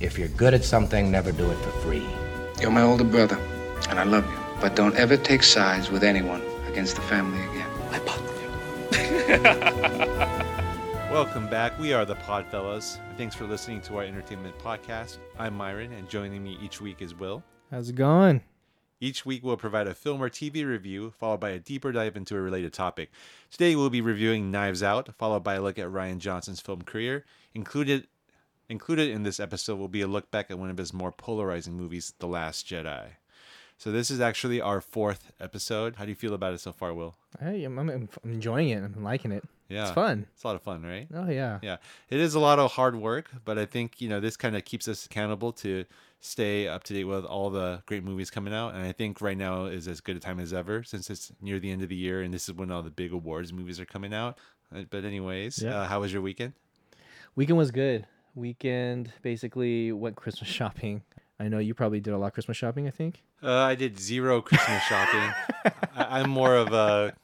[0.00, 2.06] If you're good at something, never do it for free.
[2.58, 3.36] You're my older brother,
[3.90, 4.38] and I love you.
[4.58, 7.68] But don't ever take sides with anyone against the family again.
[7.90, 8.20] I bought
[11.12, 11.78] Welcome back.
[11.78, 12.96] We are the Podfellas.
[13.18, 15.18] Thanks for listening to our entertainment podcast.
[15.38, 17.42] I'm Myron, and joining me each week is Will.
[17.70, 18.40] How's it going?
[19.02, 22.36] Each week, we'll provide a film or TV review, followed by a deeper dive into
[22.36, 23.10] a related topic.
[23.50, 27.26] Today, we'll be reviewing Knives Out, followed by a look at Rian Johnson's film career.
[27.54, 28.06] Included,
[28.70, 31.74] included in this episode will be a look back at one of his more polarizing
[31.74, 33.08] movies, The Last Jedi.
[33.76, 35.96] So this is actually our fourth episode.
[35.96, 37.14] How do you feel about it so far, Will?
[37.40, 38.82] Hey, I'm, I'm, enjoying it.
[38.84, 39.42] I'm liking it.
[39.68, 40.26] Yeah, It's fun.
[40.34, 41.06] It's a lot of fun, right?
[41.14, 41.60] Oh yeah.
[41.62, 41.76] Yeah,
[42.08, 44.64] it is a lot of hard work, but I think you know this kind of
[44.64, 45.84] keeps us accountable to
[46.20, 48.74] stay up to date with all the great movies coming out.
[48.74, 51.58] And I think right now is as good a time as ever since it's near
[51.60, 53.86] the end of the year, and this is when all the big awards movies are
[53.86, 54.36] coming out.
[54.74, 55.82] Uh, But anyways, Yeah.
[55.82, 56.52] uh, how was your weekend?
[57.36, 58.06] Weekend was good.
[58.34, 61.02] Weekend basically went Christmas shopping.
[61.38, 62.86] I know you probably did a lot of Christmas shopping.
[62.86, 63.22] I think.
[63.42, 65.32] Uh, I did zero Christmas shopping.
[65.96, 67.14] I, I'm more of a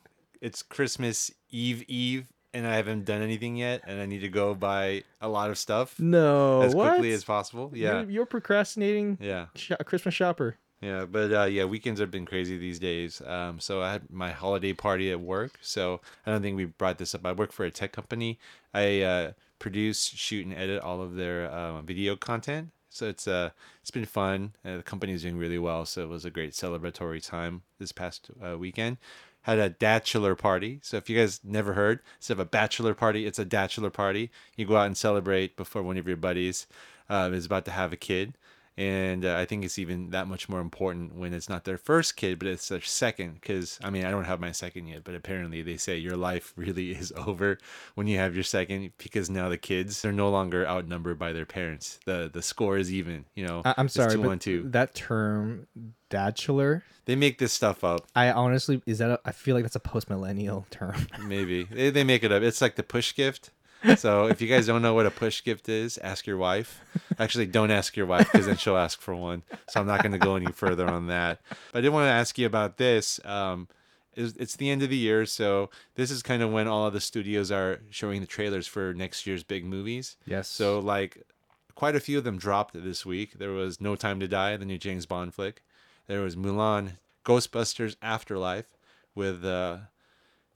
[0.41, 2.27] it's Christmas Eve Eve.
[2.55, 5.59] And I haven't done anything yet, and I need to go buy a lot of
[5.59, 6.63] stuff No.
[6.63, 6.89] as what?
[6.93, 7.70] quickly as possible.
[7.75, 9.19] Yeah, You're, you're procrastinating.
[9.20, 9.47] yeah.
[9.57, 10.57] Sh- Christmas shopper.
[10.81, 13.20] Yeah, but uh, yeah, weekends have been crazy these days.
[13.20, 15.59] Um, so I had my holiday party at work.
[15.61, 17.27] So I don't think we brought this up.
[17.27, 18.39] I work for a tech company.
[18.73, 22.71] I uh, produce, shoot, and edit all of their uh, video content.
[22.89, 23.51] So it's uh,
[23.83, 24.55] it's been fun.
[24.65, 25.85] Uh, the company's doing really well.
[25.85, 28.97] So it was a great celebratory time this past uh, weekend.
[29.43, 30.81] Had a bachelor party.
[30.83, 34.31] So if you guys never heard, instead of a bachelor party, it's a bachelor party.
[34.57, 36.67] You go out and celebrate before one of your buddies
[37.09, 38.35] uh, is about to have a kid
[38.79, 42.17] and uh, I think it's even that much more important when it's not their first
[42.17, 43.35] kid, but it's their second.
[43.41, 46.53] Because I mean, I don't have my second yet, but apparently they say your life
[46.57, 47.59] really is over
[47.95, 51.47] when you have your second, because now the kids they're no longer outnumbered by their
[51.47, 51.99] parents.
[52.05, 53.25] the The score is even.
[53.35, 54.63] You know, I- I'm sorry, two but on two.
[54.71, 55.67] that term,
[56.09, 56.83] bachelor.
[57.07, 58.07] They make this stuff up.
[58.17, 61.07] I honestly is that a, I feel like that's a post millennial term.
[61.25, 62.42] Maybe they, they make it up.
[62.42, 63.51] It's like the push gift.
[63.97, 66.80] So if you guys don't know what a push gift is, ask your wife.
[67.19, 69.42] Actually, don't ask your wife because then she'll ask for one.
[69.69, 71.41] So I'm not going to go any further on that.
[71.73, 73.20] But I did want to ask you about this.
[73.24, 73.69] Um,
[74.14, 76.92] it's it's the end of the year, so this is kind of when all of
[76.92, 80.17] the studios are showing the trailers for next year's big movies.
[80.27, 80.48] Yes.
[80.48, 81.27] So like,
[81.74, 83.35] quite a few of them dropped this week.
[83.39, 85.63] There was No Time to Die, the new James Bond flick.
[86.07, 86.92] There was Mulan,
[87.24, 88.67] Ghostbusters Afterlife,
[89.14, 89.79] with uh,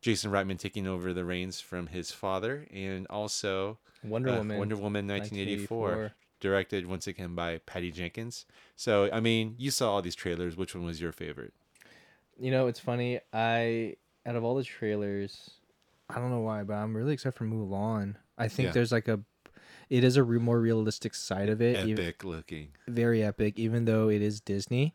[0.01, 4.59] Jason Reitman taking over the reins from his father, and also Wonder uh, Woman.
[4.59, 6.13] Wonder Woman 1984, 1984.
[6.41, 8.47] directed once again by Patty Jenkins.
[8.77, 10.57] So, I mean, you saw all these trailers.
[10.57, 11.53] Which one was your favorite?
[12.39, 13.21] You know, it's funny.
[13.33, 13.97] I
[14.27, 15.51] out of all the trailers,
[16.09, 18.17] I don't know why, but I'm really excited for Mulan.
[18.39, 18.73] I think Yeah.
[18.73, 19.21] there's like a,
[19.91, 21.77] it is a re- more realistic side of it.
[21.77, 22.69] Epic looking.
[22.89, 24.95] very epic, even though it is Disney.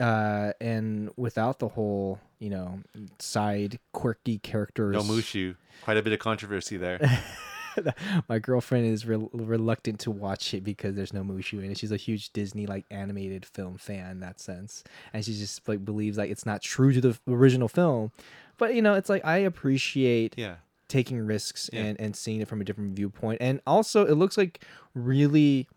[0.00, 2.80] Uh, and without the whole, you know,
[3.18, 4.94] side quirky characters.
[4.94, 5.56] No Mushu.
[5.82, 7.00] Quite a bit of controversy there.
[8.28, 11.78] My girlfriend is re- reluctant to watch it because there's no Mushu in it.
[11.78, 14.82] She's a huge Disney like animated film fan in that sense,
[15.12, 18.10] and she just like believes like it's not true to the original film.
[18.56, 20.56] But you know, it's like I appreciate yeah.
[20.88, 21.82] taking risks Yeah.
[21.84, 24.64] and and seeing it from a different viewpoint, and also it looks like
[24.94, 25.68] really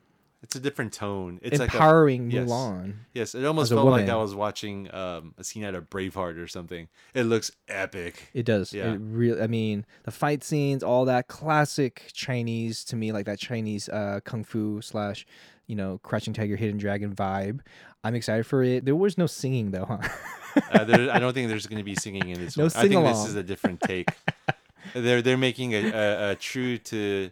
[0.44, 1.40] It's a different tone.
[1.44, 2.50] It's empowering like a, yes.
[2.50, 2.94] Mulan.
[3.14, 6.48] Yes, it almost felt like I was watching um, a scene out of Braveheart or
[6.48, 6.88] something.
[7.14, 8.30] It looks epic.
[8.34, 8.74] It does.
[8.74, 8.94] Yeah.
[8.94, 9.40] It really.
[9.40, 14.20] I mean, the fight scenes, all that classic Chinese to me, like that Chinese uh,
[14.26, 15.28] kung fu slash,
[15.68, 17.60] you know, Crouching Tiger, Hidden Dragon vibe.
[18.04, 18.84] I'm excited for it.
[18.84, 20.00] There was no singing though, huh?
[20.72, 22.72] Uh, there, I don't think there's going to be singing in this No one.
[22.76, 24.10] I think this is a different take.
[24.96, 27.30] they're they're making a, a, a true to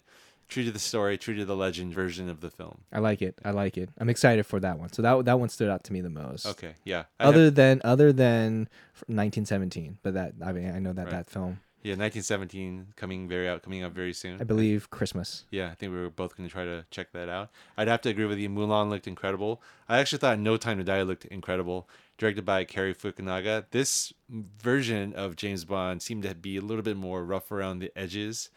[0.50, 2.80] true to the story, true to the legend version of the film.
[2.92, 3.36] I like it.
[3.46, 3.90] I like it.
[4.00, 4.92] I'm excited for that one.
[4.92, 6.46] So that that one stood out to me the most.
[6.46, 7.04] Okay, yeah.
[7.20, 8.68] I Other have- than other than
[9.08, 11.12] 1917, but that I mean I know that Right.
[11.12, 11.60] that film.
[11.84, 14.42] yeah, 1917 coming very out coming out very soon.
[14.42, 15.46] I believe Christmas.
[15.52, 17.50] Yeah, I think we were both going to try to check that out.
[17.78, 18.50] I'd have to agree with you.
[18.50, 19.62] Mulan looked incredible.
[19.88, 21.88] I actually thought No Time to Die looked incredible.
[22.18, 23.66] Directed by Cary Fukunaga.
[23.72, 27.94] This version of James Bond seemed to be a little bit more rough around the
[27.96, 28.50] edges,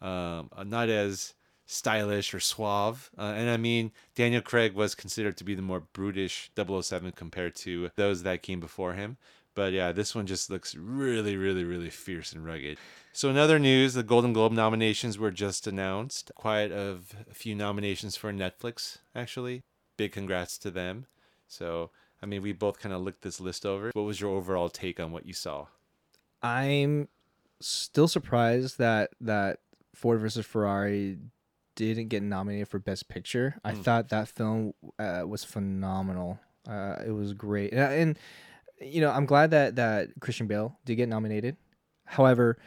[0.00, 1.34] um, uh, not as
[1.68, 3.10] stylish or suave.
[3.16, 7.54] Uh, and I mean, Daniel Craig was considered to be the more brutish 007 compared
[7.56, 9.18] to those that came before him.
[9.54, 12.78] But yeah, this one just looks really, really, really fierce and rugged.
[13.12, 16.32] So in other news, the Golden Globe nominations were just announced.
[16.36, 19.62] Quite of a few nominations for Netflix, actually.
[19.96, 21.06] Big congrats to them.
[21.48, 21.90] So
[22.22, 23.90] I mean, we both kind of looked this list over.
[23.92, 25.66] What was your overall take on what you saw?
[26.42, 27.08] I'm
[27.60, 29.58] still surprised that that
[29.94, 31.18] Ford versus Ferrari
[31.78, 33.56] didn't get nominated for Best Picture.
[33.64, 33.82] I Mm.
[33.84, 36.38] thought that film uh, was phenomenal.
[36.68, 38.18] Uh, it was great, and, and
[38.80, 41.56] you know, I'm glad that that Christian Bale did get nominated.
[42.04, 42.58] However,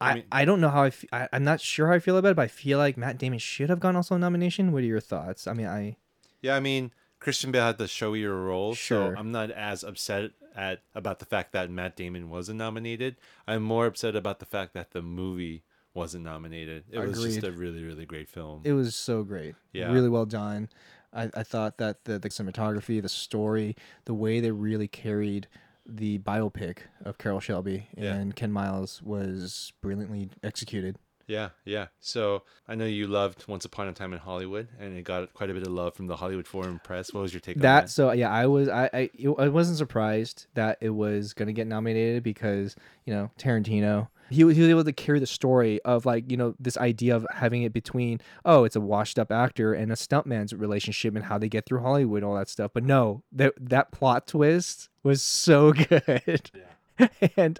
[0.00, 2.16] I, I I, don't know how I, f- I I'm not sure how I feel
[2.16, 4.72] about it, but I feel like Matt Damon should have gotten also a nomination.
[4.72, 5.46] What are your thoughts?
[5.46, 5.96] I mean, I
[6.42, 6.90] Yeah, I mean,
[7.20, 9.14] Christian Bale had the showier role, Sure.
[9.14, 13.16] so I'm not as upset at about the fact that Matt Damon wasn't nominated.
[13.46, 15.62] I'm more upset about the fact that the movie
[15.94, 16.84] wasn't nominated.
[16.90, 18.60] It was just a really, really great film.
[18.64, 19.54] it was so great.
[19.72, 19.92] Yeah.
[19.92, 20.68] Really well done.
[21.12, 25.46] I, I thought that the, the cinematography, the story, the way they really carried
[25.86, 28.14] the biopic of Carroll Shelby Yeah.
[28.14, 30.98] and Ken Miles was brilliantly executed.
[31.26, 31.86] Yeah, yeah.
[32.00, 35.48] So I know you loved Once Upon a Time in Hollywood, and it got quite
[35.48, 37.14] a bit of love from the Hollywood Foreign Press.
[37.14, 37.90] What was your take on That that?
[37.90, 42.22] so yeah, I was I I, I wasn't surprised that it was gonna get nominated
[42.22, 42.76] because
[43.06, 46.36] you know Tarantino he was, he was able to carry the story of like you
[46.36, 49.96] know this idea of having it between oh it's a washed up actor and a
[49.96, 52.70] stuntman's relationship and how they get through Hollywood all that stuff.
[52.74, 56.50] But no that that plot twist was so good.
[57.36, 57.58] And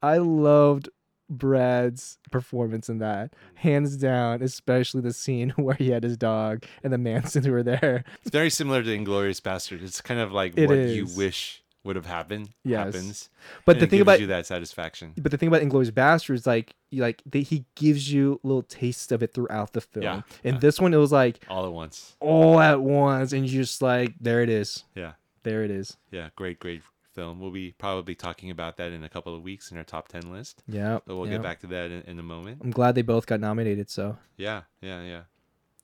[0.00, 0.90] I loved
[1.28, 3.32] Brad's performance in that.
[3.32, 3.36] Mm.
[3.56, 7.62] Hands down especially the scene where he had his dog and the Mansons who were
[7.62, 8.04] there.
[8.22, 9.82] It's very similar to Inglourious Basterd.
[9.82, 12.84] It's kind of like It what you wish would have happened Yes.
[12.94, 13.30] happens.
[13.64, 15.14] But and the thing about you that satisfaction.
[15.16, 18.62] but the thing about Inglourious Basterds, is like you like they, he gives you little
[18.62, 20.02] tastes of it throughout the film.
[20.04, 20.58] Yeah, yeah.
[20.58, 22.16] this one, it was like All at once.
[22.20, 25.12] all at once, and you just like there it is, Yeah.
[25.44, 25.96] there it is.
[26.10, 26.82] Yeah, great, great
[27.14, 27.40] film.
[27.40, 30.30] We'll be probably talking about that in a couple of weeks in our top 10
[30.30, 30.62] list.
[30.68, 31.34] Yeah, But we'll yeah.
[31.34, 32.60] get back to that in, in a moment.
[32.62, 33.88] I'm glad they both got nominated.
[33.88, 35.20] So Yeah, yeah, yeah.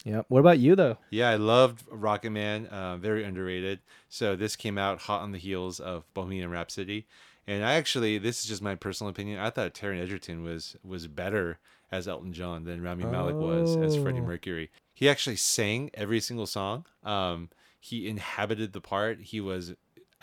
[0.05, 0.23] Yeah.
[0.29, 0.97] What about you though?
[1.11, 2.69] Yeah, I loved Rocketman.
[2.69, 3.81] Uh, very underrated.
[4.09, 7.07] So this came out hot on the heels of Bohemian Rhapsody,
[7.47, 9.39] and I actually, this is just my personal opinion.
[9.39, 11.59] I thought Taron Egerton was was better
[11.91, 14.25] as Elton John than Rami Malek was as Freddie Oh.
[14.25, 14.71] Mercury.
[14.95, 16.87] He actually sang every single song.
[17.05, 19.21] Um, he inhabited the part.
[19.21, 19.75] He was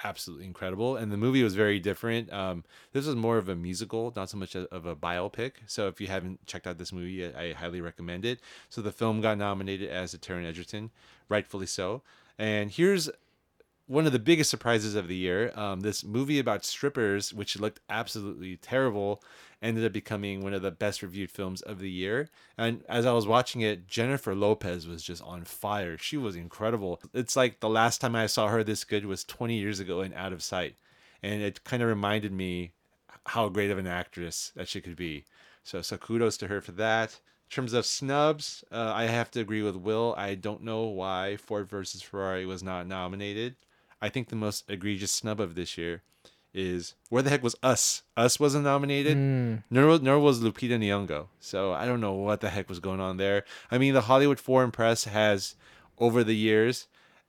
[0.04, 2.32] absolutely incredible, and the movie was very different.
[2.32, 2.64] Um,
[2.94, 5.54] this was more of a musical, not so much a- of a biopic.
[5.68, 8.40] So if you haven't checked out this movie, I, I highly recommend it.
[8.70, 10.92] So the film got nominated as a Taron Egerton,
[11.28, 12.02] rightfully so.
[12.38, 13.10] And here's
[13.88, 15.52] one of the biggest surprises of the year.
[15.56, 19.24] Um, this movie about strippers, which looked absolutely terrible,
[19.62, 22.30] ended up becoming one of the best reviewed films of the year.
[22.58, 25.98] And as I was watching it, Jennifer Lopez was just on fire.
[25.98, 27.02] She was incredible.
[27.14, 30.14] It's like the last time I saw her this good was 20 years ago in
[30.14, 30.76] Out of Sight.
[31.22, 32.72] And it kind of reminded me
[33.28, 35.26] how great of an actress that she could be.
[35.64, 37.20] So, so kudos to her for that.
[37.50, 40.14] In terms of snubs, uh, I have to agree with Will.
[40.18, 43.56] I don't know why Ford versus Ferrari was not nominated.
[44.02, 46.04] I think the most egregious snub of this year
[46.54, 48.04] is where the heck was Us?
[48.18, 51.28] Us wasn't nominated, Mm, nor, nor was Lupita Nyong'o.
[51.40, 53.44] So I don't know what the heck was going on there.
[53.72, 55.56] I mean, the Hollywood Foreign Press has,
[55.98, 56.88] over the years,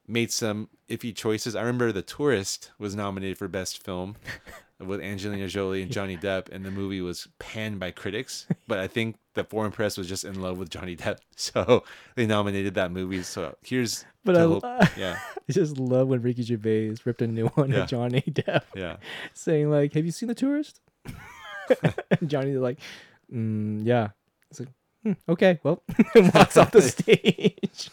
[0.08, 1.54] made some iffy choices.
[1.54, 4.16] I remember The Tourist was nominated for Best Film
[4.80, 8.46] with Angelina Jolie and Johnny Depp, and the movie was panned by critics.
[8.66, 11.84] But I think the foreign press was just in love with Johnny Depp, so
[12.14, 13.22] they nominated that movie.
[13.22, 14.62] So here's, But I- hope-
[14.96, 15.18] yeah,
[15.48, 17.82] I just love when Ricky Gervais ripped a new one Yeah.
[17.82, 18.96] of Johnny Depp, yeah,
[19.34, 20.80] saying like, "Have you seen The Tourist?"
[22.20, 22.78] and Johnny's like,
[23.32, 24.08] mm, "Yeah."
[24.50, 24.68] It's like,
[25.02, 25.82] "Hmm, "Okay, well,"
[26.34, 27.90] walks off the stage.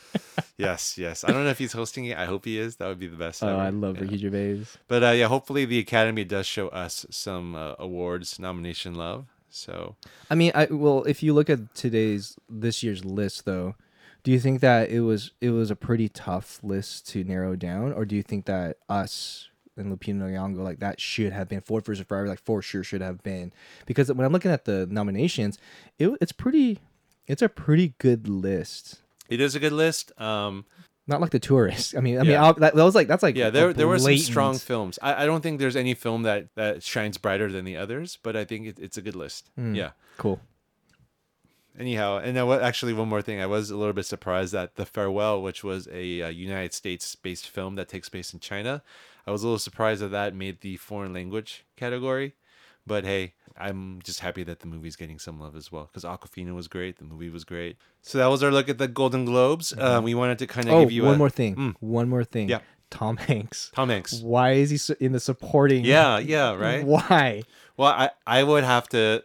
[0.57, 1.23] Yes, yes.
[1.23, 2.17] I don't know if he's hosting it.
[2.17, 2.77] I hope he is.
[2.77, 3.43] That would be the best.
[3.43, 3.57] oh, ever.
[3.61, 4.01] I love Yeah.
[4.03, 4.63] Ricky Gervais.
[4.87, 9.27] But uh, yeah, hopefully the Academy does show us some uh, awards nomination love.
[9.49, 9.95] So
[10.29, 13.75] I mean, I well, if you look at today's this year's list, though,
[14.23, 17.93] do you think that it was it was a pretty tough list to narrow down,
[17.93, 19.47] or do you think that us
[19.77, 23.01] and Lupita Nyong'o like that should have been Ford versus Ferrari like for sure should
[23.01, 23.53] have been?
[23.85, 25.59] Because when I'm looking at the nominations,
[25.99, 26.79] it, it's pretty,
[27.27, 29.01] it's a pretty good list.
[29.29, 30.11] It is a good list.
[30.19, 30.65] Um,
[31.07, 31.95] Not like the tourist.
[31.95, 32.43] I mean, I mean, Yeah.
[32.43, 34.99] I'll, that, that was like that's like yeah, there there were some strong films.
[35.01, 38.35] I, I don't think there's any film that that shines brighter than the others, but
[38.35, 39.49] I think it, it's a good list.
[39.55, 39.75] Hmm.
[39.75, 39.91] Yeah.
[40.17, 40.39] Cool.
[41.79, 42.63] Anyhow, and now what?
[42.63, 43.39] Actually, one more thing.
[43.39, 47.47] I was a little bit surprised that The Farewell, which was a uh, United States-based
[47.47, 48.81] film that takes place in China,
[49.27, 52.33] I was a little surprised that that made the foreign language category.
[52.87, 56.53] But hey, I'm just happy that the movie's getting some love as well because Awkwafina
[56.55, 56.97] was great.
[56.97, 57.77] The movie was great.
[58.01, 59.73] So that was our look at the Golden Globes.
[59.77, 61.55] Um, we wanted to kind of Oh, give you one a, more thing.
[61.55, 61.75] Mm.
[61.79, 62.49] One more thing.
[62.49, 62.59] Yeah.
[62.89, 63.71] Tom Hanks.
[63.75, 64.21] Tom Hanks.
[64.21, 65.83] Why is he in the supporting?
[65.83, 66.85] Yeah, yeah, right.
[66.95, 67.43] Why?
[67.75, 69.23] Well, I I would have to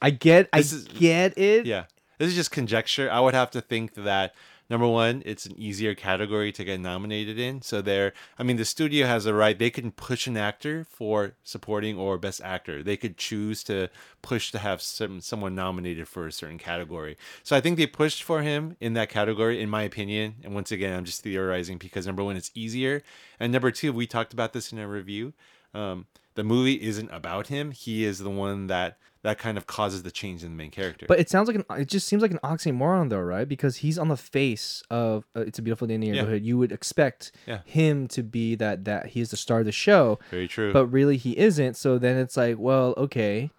[0.00, 1.66] I get, I is- get it.
[1.66, 1.84] Yeah.
[2.18, 3.10] This is just conjecture.
[3.10, 4.34] I would have to think that
[4.72, 7.60] number one, it's an easier category to get nominated in.
[7.60, 11.34] So there, I mean, the studio has a right; they can push an actor for
[11.44, 12.82] supporting or best actor.
[12.82, 13.90] They could choose to
[14.22, 17.18] push to have some someone nominated for a certain category.
[17.42, 20.36] So I think they pushed for him in that category, in my opinion.
[20.42, 23.02] And once again, I'm just theorizing because number one, it's easier,
[23.38, 25.34] and number two, we talked about this in a review.
[25.74, 27.70] Um, the movie isn't about him.
[27.72, 31.06] He is the one that that kind of causes the change in the main character.
[31.08, 31.64] But it sounds like an.
[31.78, 33.48] It just seems like an oxymoron, though, right?
[33.48, 36.12] Because he's on the face of uh, "It's a Beautiful Day in the Yeah.
[36.14, 37.60] Neighborhood." You would expect Yeah.
[37.64, 40.72] him to be that that he is the star of the show, very true.
[40.72, 41.76] but really he isn't.
[41.76, 43.50] So then it's like, well, okay,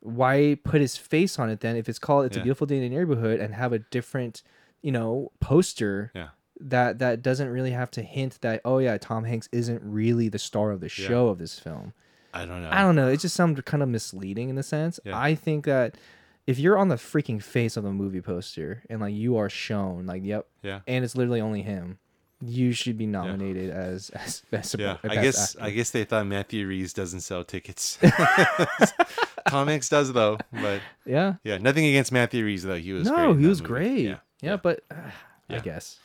[0.00, 1.76] why put his face on it then?
[1.76, 4.42] If it's called "It's a Beautiful Day in the Neighborhood" and have a different,
[4.82, 6.10] you know, poster.
[6.14, 6.28] yeah.
[6.64, 10.38] That that doesn't really have to hint that oh yeah Tom Hanks isn't really the
[10.38, 11.08] star of the Yeah.
[11.08, 11.92] show of this film.
[12.34, 12.70] I don't know.
[12.72, 13.08] I don't know.
[13.08, 14.98] It just sounds kind of misleading in the sense.
[15.04, 15.18] Yeah.
[15.18, 15.96] I think that
[16.46, 20.06] if you're on the freaking face of a movie poster and like you are shown,
[20.06, 20.80] like, yep, Yeah.
[20.86, 21.98] and it's literally only him,
[22.44, 24.76] you should be nominated as as best.
[24.78, 25.64] Yeah, I guess actor.
[25.66, 27.98] I guess they thought Matthew Rhys doesn't sell tickets.
[29.48, 31.34] Tom Hanks does though, but Yeah.
[31.44, 32.76] yeah, nothing against Matthew Rhys though.
[32.76, 33.68] He was No, in he was movie.
[33.72, 34.04] great.
[34.06, 34.94] Yeah, Yeah, but uh,
[35.48, 35.98] I guess.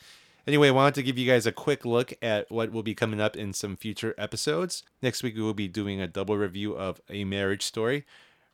[0.48, 3.20] Anyway, I wanted to give you guys a quick look at what will be coming
[3.20, 4.82] up in some future episodes.
[5.02, 8.06] Next week, we will be doing a double review of A Marriage Story,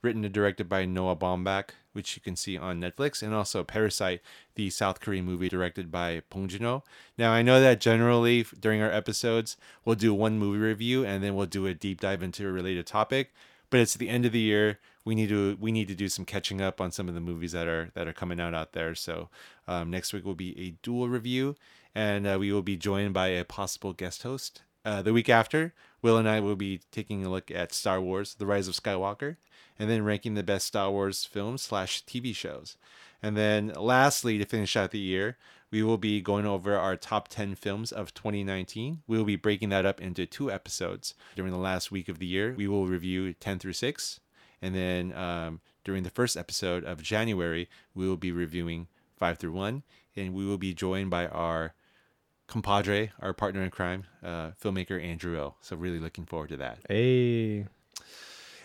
[0.02, 4.22] written and directed by Noah Baumbach, which you can see on Netflix, and also Parasite,
[4.56, 6.82] the South Korean movie directed by Bong Joon-ho.
[7.16, 11.36] Now, I know that generally during our episodes, we'll do one movie review and then
[11.36, 13.32] we'll do a deep dive into a related topic.
[13.70, 14.80] But it's the end of the year.
[15.04, 17.52] We need to we need to do some catching up on some of the movies
[17.52, 18.94] that are that are coming out out there.
[18.94, 19.28] So
[19.68, 21.56] um, next week will be a dual review,
[21.94, 24.62] and uh, we will be joined by a possible guest host.
[24.84, 25.72] Uh, the week after,
[26.02, 29.36] Will and I will be taking a look at Star Wars: The Rise of Skywalker,
[29.78, 32.76] and then ranking the best Star Wars films slash TV shows.
[33.22, 35.38] And then lastly, to finish out the year,
[35.70, 39.02] we will be going over our top 10 films of 2019.
[39.06, 41.14] We will be breaking that up into two episodes.
[41.34, 44.20] During the last week of the year, we will review 10 through 6.
[44.60, 49.52] And then um, during the first episode of January, we will be reviewing 5 through
[49.52, 49.82] 1.
[50.14, 51.74] And we will be joined by our
[52.54, 55.54] compadre, our partner in crime, uh, filmmaker Andrew O.
[55.61, 56.78] So, really looking forward to that.
[56.88, 57.66] Hey.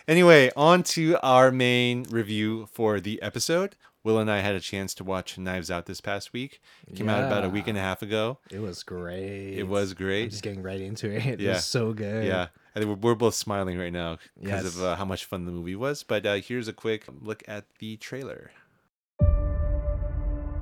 [0.06, 3.74] Anyway, on to our main review for the episode.
[4.04, 6.60] Will and I had a chance to watch Knives Out this past week.
[6.88, 8.38] It came out about a week and a half ago.
[8.50, 9.58] It was great.
[9.58, 10.30] It was I'm great.
[10.30, 11.26] just getting right into it.
[11.26, 11.54] It Yeah.
[11.54, 12.24] was so good.
[12.24, 14.76] Yeah, I think we're, we're both smiling right now because Yes.
[14.76, 16.02] of uh, how much fun the movie was.
[16.04, 18.52] But uh, here's a quick look at the trailer.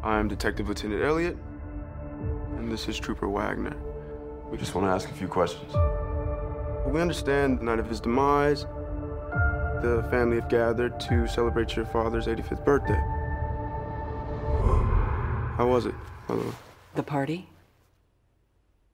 [0.03, 1.48] I'm Detective Lieutenant Elliott, and
[2.71, 3.77] this is Trooper Wagner.
[4.51, 5.73] We just want to ask a few questions.
[6.87, 8.67] We understand the night of his demise,
[9.83, 13.01] the family have gathered to celebrate your father's 85th birthday.
[15.57, 15.95] How was it,
[16.27, 16.53] by the way?
[16.95, 17.49] The party?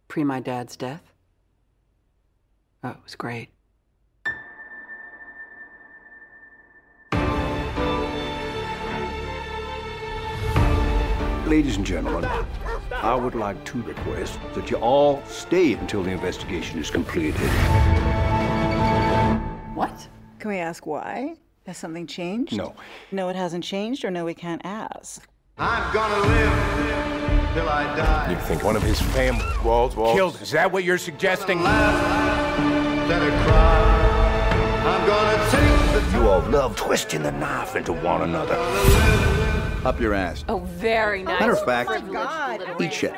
[0.08, 1.02] Pre my dad's death?
[2.82, 3.48] Oh, it was great.
[11.46, 12.28] Ladies and gentlemen,
[13.04, 17.34] I would like to request that you all stay until the investigation is completed.
[19.74, 20.08] What?
[20.38, 21.34] Can we ask why?
[21.66, 22.56] Has something changed?
[22.56, 22.74] No.
[23.12, 25.28] No, it hasn't changed, or no, we can't ask.
[25.58, 28.30] I'm gonna live till I die.
[28.30, 30.16] You think one of his family Walls, walls.
[30.16, 30.36] killed?
[30.36, 30.42] Him.
[30.42, 31.58] Is that what you're suggesting?
[31.62, 33.84] Then I cry.
[34.82, 38.56] I'm gonna take the You all love twisting the knife into one another.
[39.84, 40.44] Up your ass.
[40.48, 41.40] Oh, very nice.
[41.40, 42.80] Matter of fact, God.
[42.80, 43.14] eat shit.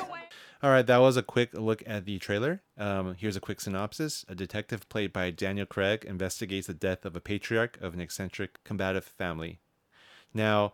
[0.63, 2.63] All right, that was a quick look at the trailer.
[2.77, 4.25] Um, here's a quick synopsis.
[4.29, 8.65] A detective played by Daniel Craig investigates the death of a patriarch of an eccentric
[8.65, 9.61] combative family.
[10.35, 10.73] Now,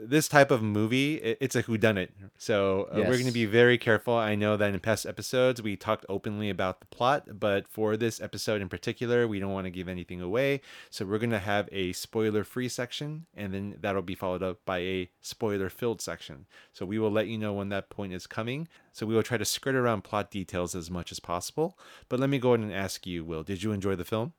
[0.00, 2.08] this type of movie, it's a whodunit.
[2.36, 4.14] So uh, we're going to be very careful.
[4.14, 8.20] I know that in past episodes we talked openly about the plot, but for this
[8.20, 10.60] episode in particular, we don't want to give anything away.
[10.90, 14.64] So we're going to have a spoiler free section, and then that'll be followed up
[14.64, 16.46] by a spoiler filled section.
[16.72, 18.68] So we will let you know when that point is coming.
[18.92, 21.78] So we will try to skirt around plot details as much as possible.
[22.08, 24.32] But let me go ahead and ask you, Will, did you enjoy the film?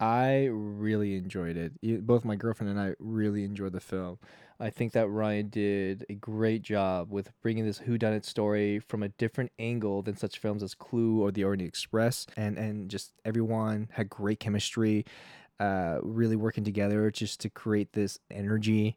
[0.00, 2.06] I really enjoyed it.
[2.06, 4.18] Both my girlfriend and I really enjoyed the film.
[4.60, 9.08] I think that Rian did a great job with bringing this whodunit story from a
[9.08, 13.88] different angle than such films as Clue or The Orient Express, and and just everyone
[13.92, 15.04] had great chemistry,
[15.58, 18.96] uh, really working together just to create this energy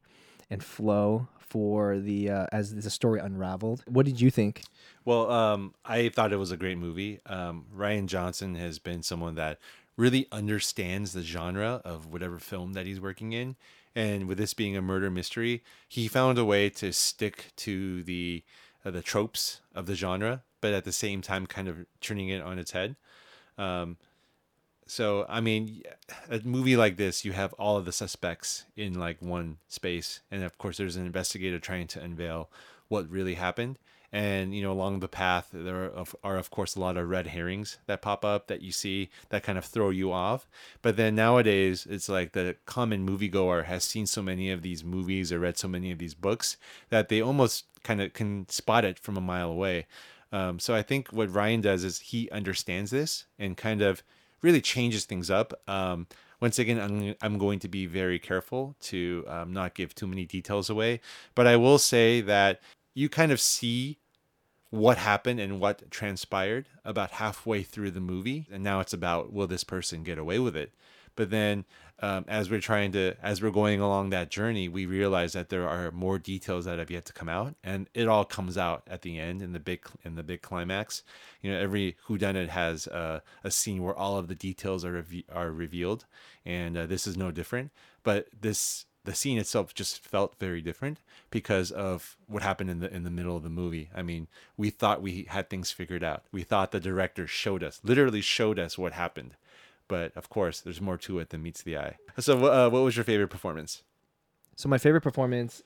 [0.49, 3.83] and flow for the uh, as the story unraveled.
[3.87, 4.63] What did you think?
[5.05, 7.19] Well, um, I thought it was a great movie.
[7.25, 9.57] Um, Rian Johnson has been someone that
[9.95, 13.55] really understands the genre of whatever film that he's working in.
[13.98, 18.44] And with this being a murder mystery, he found a way to stick to the
[18.86, 22.39] uh, the tropes of the genre, but at the same time, kind of turning it
[22.39, 22.96] on its head.
[23.58, 23.98] Um,
[24.86, 25.82] so I mean,
[26.30, 30.44] a movie like this, you have all of the suspects in like one space, and
[30.44, 32.51] of course, there's an investigator trying to unveil
[32.89, 33.80] what really happened.
[34.11, 37.09] And you know, along the path, there are of, are of course a lot of
[37.09, 40.47] red herrings that pop up that you see that kind of throw you off.
[40.81, 45.31] But then nowadays, it's like the common moviegoer has seen so many of these movies
[45.31, 46.57] or read so many of these books
[46.89, 49.87] that they almost kind of can spot it from a mile away.
[50.31, 54.03] Um, so I think what Rian does is he understands this and kind of
[54.41, 55.53] really changes things up.
[55.67, 56.07] Um,
[56.39, 60.25] once again, I'm, I'm going to be very careful to um, not give too many
[60.25, 60.99] details away,
[61.33, 62.61] but I will say that
[62.98, 64.00] you kind of see
[64.72, 68.48] what happened and what transpired about halfway through the movie.
[68.51, 70.74] And now it's about will this person get away with it?
[71.16, 71.66] But then
[72.00, 75.70] um, as we're trying to, as we're going along that journey, we realize that there
[75.70, 79.04] are more details that have yet to come out, and it all comes out at
[79.04, 81.04] the end in the big in the big climax.
[81.42, 85.24] You know, every whodunit has a, a scene where all of the details are reve-
[85.32, 86.06] are revealed,
[86.46, 87.72] and uh, this is no different.
[88.04, 90.99] But this the scene itself just felt very different
[91.31, 93.89] because of what happened in the in the middle of the movie.
[93.95, 96.25] I mean, we thought we had things figured out.
[96.33, 99.35] We thought the director showed us, literally showed us what happened.
[99.87, 101.95] But of course, there's more to it than meets the eye.
[102.19, 103.83] So, uh, what was your favorite performance?
[104.57, 105.63] So my favorite performance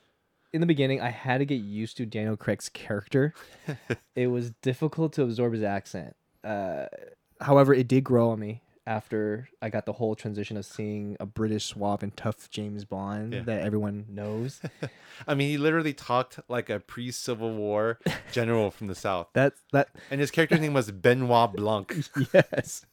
[0.54, 3.34] in the beginning, I had to get used to Daniel Craig's character.
[4.16, 6.16] it was difficult to absorb his accent.
[6.44, 6.86] Uh,
[7.40, 11.26] however, it did grow on me after I got the whole transition of seeing a
[11.26, 13.42] British suave and tough James Bond Yeah.
[13.44, 14.62] that everyone knows.
[15.28, 18.00] I mean, he literally talked like a pre-Civil War
[18.32, 21.96] general from the South, That's that and his character's name was Benoit Blanc.
[22.34, 22.86] yes.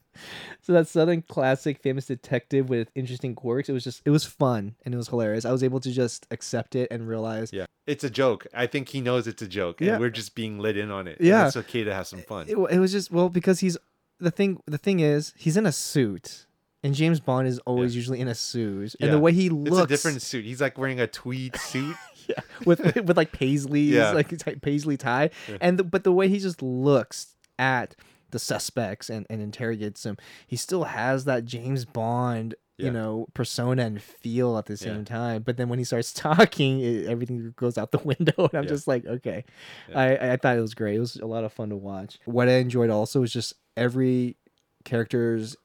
[0.62, 4.74] So that Southern classic famous detective with interesting quirks, it was just it was fun
[4.84, 5.44] and it was hilarious.
[5.44, 8.44] I was able to just accept it and realize Yeah, it's a joke.
[8.52, 11.18] I think he knows it's a joke, and we're just being lit in on it.
[11.20, 11.38] Yeah.
[11.40, 12.46] and it's okay to have some fun.
[12.48, 13.78] it, it was just well because he's
[14.20, 16.46] the thing the thing is he's in a suit
[16.82, 19.84] and James Bond is always usually in a suit and the way he It's looks
[19.84, 20.44] a different suit.
[20.44, 21.96] He's like wearing a tweed suit.
[22.28, 24.10] yeah, with with like paisleys Yeah.
[24.12, 24.32] like
[24.62, 25.56] paisley tie Yeah.
[25.60, 27.96] and the, but the way he just looks at
[28.30, 32.86] the suspects and, and interrogates them he still has that James Bond Yeah.
[32.86, 34.76] you know persona and feel at the Yeah.
[34.92, 38.54] same time but then when he starts talking it, everything goes out the window and
[38.54, 38.68] i'm Yeah.
[38.68, 39.44] just like okay
[39.88, 39.98] Yeah.
[39.98, 42.48] I, I thought it was great it was a lot of fun to watch what
[42.48, 44.36] i enjoyed also was just every
[44.84, 45.56] character's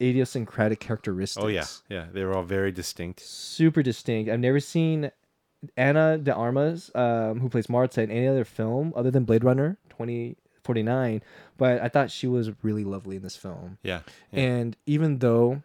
[0.00, 2.06] idiosyncratic characteristics Oh yeah, yeah.
[2.12, 3.20] They were all very distinct.
[3.20, 4.30] super distinct.
[4.30, 5.10] I've never seen
[5.76, 9.78] Ana de Armas, um, who plays Marta, in any other film other than Blade Runner
[9.90, 11.22] 2049.
[11.56, 13.78] But I thought she was really lovely in this film.
[13.82, 14.00] Yeah,
[14.32, 14.40] yeah.
[14.40, 15.62] And even though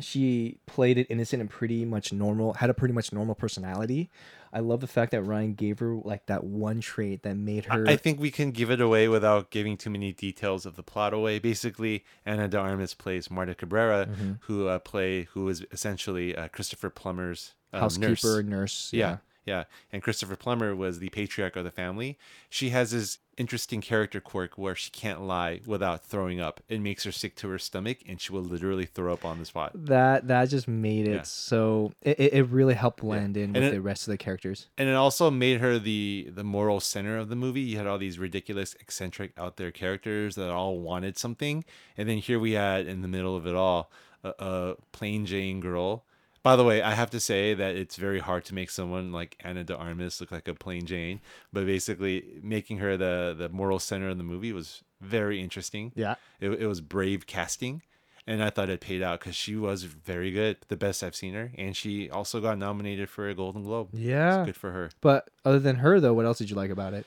[0.00, 4.10] she played it innocent and pretty much normal, had a pretty much normal personality,
[4.54, 7.84] I love the fact that Rian gave her like that one trait that made her.
[7.88, 11.12] I think we can give it away without giving too many details of the plot
[11.12, 11.40] away.
[11.40, 14.32] Basically, Ana de Armas plays Marta Cabrera, Mm-hmm.
[14.42, 18.44] who uh, play who is essentially uh, Christopher Plummer's um, housekeeper, nurse.
[18.44, 18.90] nurse.
[18.92, 19.16] Yeah, yeah.
[19.46, 22.18] And Christopher Plummer was the patriarch of the family.
[22.48, 26.60] She has this interesting character quirk where she can't lie without throwing up.
[26.68, 29.44] It makes her sick to her stomach, and she will literally throw up on the
[29.44, 29.72] spot.
[29.74, 31.22] That that just made it Yeah.
[31.22, 34.68] so it, it really helped blend in And with it- the rest of the characters.
[34.78, 37.60] and it also made her the the moral center of the movie.
[37.60, 41.64] You had all these ridiculous, eccentric, out there characters that all wanted something,
[41.96, 43.90] and then here we had in the middle of it all
[44.22, 46.04] a, a plain Jane girl.
[46.44, 49.36] By the way, I have to say that it's very hard to make someone like
[49.42, 51.20] Ana de Armas look like a plain Jane,
[51.52, 55.90] but basically making her the the moral center of the movie was very interesting.
[55.96, 56.14] Yeah.
[56.40, 57.82] it, it was brave casting.
[58.26, 61.34] And I thought it paid out because she was very good, the best I've seen
[61.34, 63.88] her, and she also got nominated for a Golden Globe.
[63.92, 64.90] Yeah, It's good for her.
[65.02, 67.04] But other than her, though, what else did you like about it?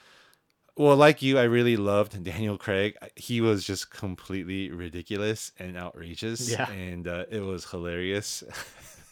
[0.75, 2.95] Well, like you, I really loved Daniel Craig.
[3.15, 6.69] He was just completely ridiculous and outrageous, Yeah.
[6.71, 8.43] and uh, it was hilarious.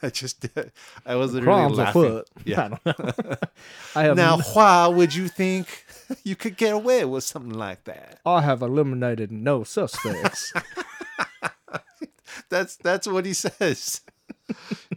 [0.07, 0.71] I just, did.
[1.05, 2.05] I was literally Crumbs laughing.
[2.05, 2.29] afoot.
[2.45, 2.61] Yeah.
[2.85, 3.35] I don't know.
[3.95, 5.85] I have now, why would you think
[6.23, 8.19] you could get away with something like that?
[8.25, 10.53] I have eliminated no suspects.
[12.49, 14.01] That's that's what he says.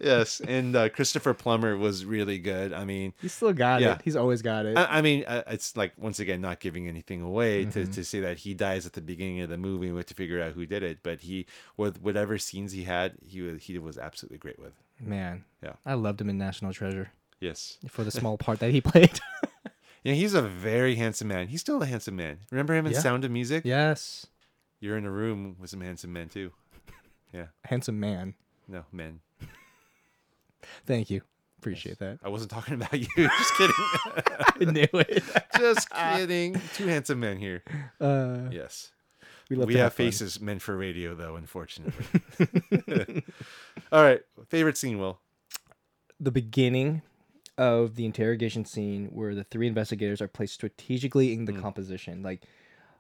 [0.01, 2.73] yes, and uh, Christopher Plummer was really good.
[2.73, 3.95] I mean, He's still got Yeah.
[3.95, 4.03] it.
[4.05, 4.77] He's always got it.
[4.77, 7.95] I, I mean, uh, it's like once again not giving anything away to, Mhm.
[7.95, 10.43] to say that he dies at the beginning of the movie we have to figure
[10.43, 10.99] out who did it.
[11.03, 14.75] But he, with whatever scenes he had, he was he was absolutely great with.
[15.01, 15.75] Man, Yeah.
[15.87, 19.21] I loved him in National Treasure Yes, for the small part that he played.
[20.03, 21.49] yeah, he's a very handsome man.
[21.49, 22.39] He's still a handsome man.
[22.51, 22.99] Remember him in Yeah.
[23.01, 23.65] Sound of Music?
[23.65, 24.27] yes,
[24.81, 26.53] You're in a room with some handsome men too.
[27.33, 28.35] Yeah, handsome man.
[28.67, 29.21] no men.
[30.87, 31.21] Thank you.
[31.59, 32.19] Appreciate that.
[32.25, 33.07] I wasn't talking about you.
[33.17, 33.75] Just kidding.
[34.39, 35.23] I knew it.
[35.59, 36.61] Just kidding.
[36.75, 37.63] Two handsome men here.
[38.01, 38.93] Uh, Yes.
[39.49, 40.07] We love we to have fun.
[40.07, 42.05] faces meant for radio, though, unfortunately.
[43.93, 44.21] All right.
[44.49, 45.19] Favorite scene, Will?
[46.21, 47.03] the beginning
[47.57, 52.23] of the interrogation scene where the three investigators are placed strategically in the composition.
[52.23, 52.43] Like,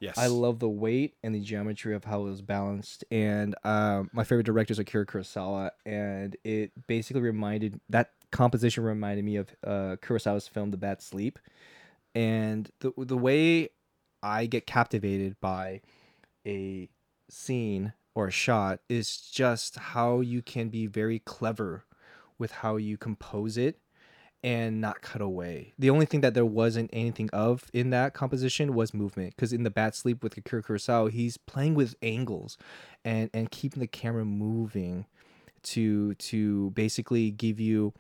[0.00, 0.16] Yes.
[0.16, 3.04] I love the weight and the geometry of how it was balanced.
[3.11, 9.24] And um, my favorite director is Akira Kurosawa, and it basically reminded that composition reminded
[9.24, 11.40] me of uh, Kurosawa's film The Bad Sleep.
[12.14, 13.70] And the the way
[14.22, 15.80] I get captivated by
[16.48, 16.88] a
[17.28, 21.84] scene or a shot is just how you can be very clever
[22.38, 23.78] with how you compose it
[24.42, 25.72] and not cut away.
[25.78, 29.34] The only thing that there wasn't anything of in that composition was movement.
[29.37, 32.56] Because in the Bad Sleep with Akira Kurosawa, he's playing with angles
[33.04, 35.06] and and keeping the camera moving
[35.64, 37.92] to to basically give you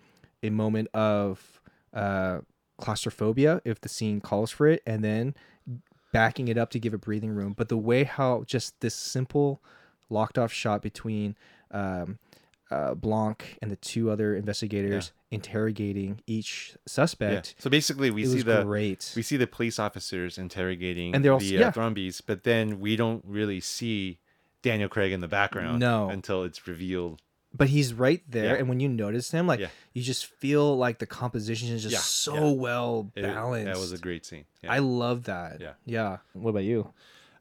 [0.42, 1.60] a moment of
[1.92, 2.38] uh,
[2.80, 5.34] claustrophobia if the scene calls for it, and then
[6.18, 7.54] backing it up to give it breathing room.
[7.56, 9.62] But the way how just this simple
[10.10, 11.36] locked off shot between
[11.70, 12.18] um,
[12.72, 17.54] uh, Blanc and the two other investigators interrogating each suspect.
[17.56, 17.62] Yeah.
[17.62, 19.12] So basically, we see the great.
[19.14, 21.68] we see the police officers interrogating And they're all- the yeah.
[21.68, 24.18] uh, Thrombeys, but then we don't really see
[24.62, 25.78] Daniel Craig in the background.
[25.78, 26.08] No.
[26.08, 27.20] until it's revealed.
[27.58, 28.60] But he's right there, Yeah.
[28.60, 29.68] and when you notice him, like Yeah.
[29.92, 33.66] you just feel like the composition is just Yeah, so well It- balanced.
[33.66, 34.44] that was a great scene.
[34.62, 34.72] Yeah.
[34.72, 35.60] I love that.
[35.60, 35.72] Yeah.
[35.84, 36.18] yeah.
[36.32, 36.94] What about you?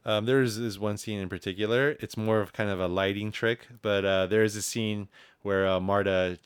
[0.06, 1.91] Um, there's this one scene in particular.
[1.99, 5.08] It's more of kind of a lighting trick, but uh, there is a scene
[5.43, 6.39] where uh, Marta.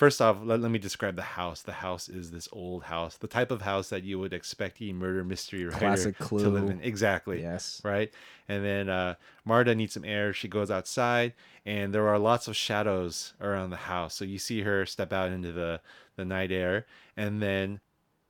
[0.00, 1.60] First off, let, let me describe the house.
[1.60, 4.94] The house is this old house, the type of house that you would expect a
[4.94, 6.80] murder mystery writer Classic to live in.
[6.80, 7.42] Exactly.
[7.42, 7.82] Yes.
[7.84, 8.10] Right.
[8.48, 10.32] And then uh, Marta needs some air.
[10.32, 11.34] She goes outside,
[11.66, 14.14] and there are lots of shadows around the house.
[14.14, 15.82] So you see her step out into the
[16.16, 17.80] the night air, and then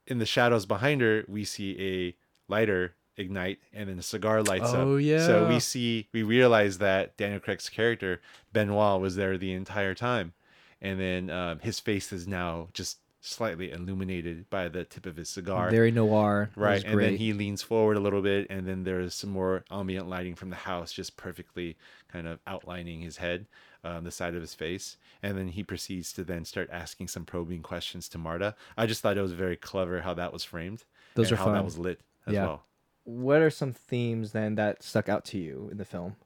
[0.09, 4.70] in the shadows behind her, we see a lighter ignite and then a cigar lights
[4.70, 4.87] up.
[4.87, 5.24] Oh, yeah.
[5.24, 8.20] So we see we realize that Daniel Craig's character
[8.52, 10.33] Benoit was there the entire time,
[10.80, 15.28] and then um, his face is now just slightly illuminated by the tip of his
[15.28, 15.70] cigar.
[15.70, 16.50] Very noir.
[16.56, 20.08] Right, and then he leans forward a little bit, and then there's some more ambient
[20.08, 21.76] lighting from the house, just perfectly
[22.08, 23.46] kind of outlining his head,
[23.84, 27.24] um, the side of his face, and then he proceeds to then start asking some
[27.26, 28.54] probing questions to Marta.
[28.76, 30.84] I just thought it was very clever how that was framed.
[31.14, 32.46] Those and are how that was lit as Yeah.
[32.46, 32.64] well.
[33.04, 36.16] What are some themes then that stuck out to you in the film?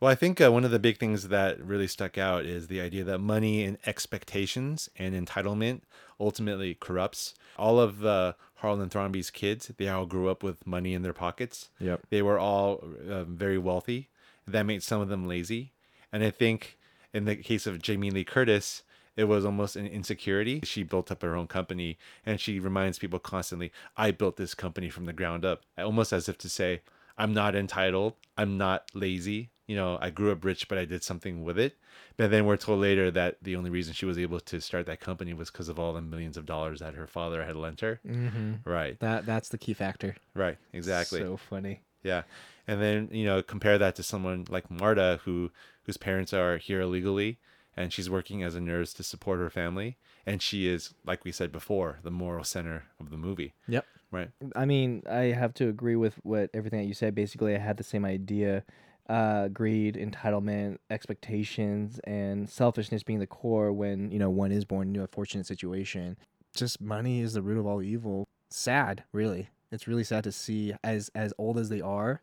[0.00, 2.80] Well, I think uh, one of the big things that really stuck out is the
[2.80, 5.80] idea that money and expectations and entitlement
[6.20, 7.34] ultimately corrupts.
[7.58, 11.70] All of uh, Harlan Thrombey's kids, they all grew up with money in their pockets.
[11.80, 12.02] Yep.
[12.10, 14.08] They were all um, very wealthy.
[14.46, 15.72] That made some of them lazy.
[16.12, 16.78] And I think
[17.12, 18.84] in the case of Jamie Lee Curtis,
[19.16, 20.60] it was almost an insecurity.
[20.62, 24.90] She built up her own company and she reminds people constantly, I built this company
[24.90, 25.62] from the ground up.
[25.76, 26.82] Almost as if to say,
[27.18, 28.14] I'm not entitled.
[28.36, 29.50] I'm not lazy.
[29.68, 31.76] You know, I grew up rich, but I did something with it.
[32.16, 34.98] But then we're told later that the only reason she was able to start that
[34.98, 38.00] company was because of all the millions of dollars that her father had lent her.
[38.04, 38.68] Mm-hmm.
[38.68, 38.98] Right.
[38.98, 40.16] That that's the key factor.
[40.34, 40.58] Right.
[40.72, 41.20] Exactly.
[41.20, 41.82] So funny.
[42.02, 42.22] Yeah.
[42.66, 45.52] And then, you know, compare that to someone like Marta who
[45.84, 47.38] whose parents are here illegally
[47.76, 51.30] and she's working as a nurse to support her family and she is like we
[51.30, 53.54] said before, the moral center of the movie.
[53.68, 53.86] Yep.
[54.10, 54.30] Right.
[54.56, 57.14] I mean, I have to agree with what everything that you said.
[57.14, 58.64] Basically, I had the same idea.
[59.08, 64.88] Uh, greed, entitlement, expectations, and selfishness being the core when, you know, one is born
[64.88, 66.16] into a fortunate situation.
[66.54, 68.26] Just money is the root of all evil.
[68.50, 69.48] Sad, really.
[69.70, 72.22] It's really sad to see as as old as they are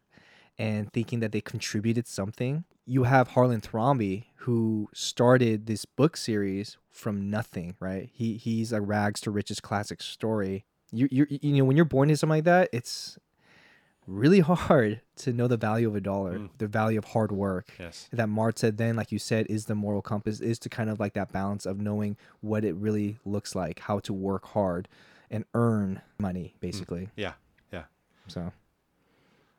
[0.57, 2.63] and thinking that they contributed something.
[2.85, 8.09] You have Harlan Thrombey who started this book series from nothing, right?
[8.13, 10.65] He he's a rags to riches classic story.
[10.91, 13.17] You you you know when you're born into something like that, it's
[14.07, 17.67] really hard to know the value of a dollar, the value of hard work.
[17.79, 18.07] Yes.
[18.11, 20.99] That Mart said then, like you said, is the moral compass, is to kind of
[20.99, 24.87] like that balance of knowing what it really looks like, how to work hard
[25.31, 27.09] and earn money, basically.
[27.15, 27.33] Yeah.
[27.71, 27.83] Yeah.
[28.27, 28.51] So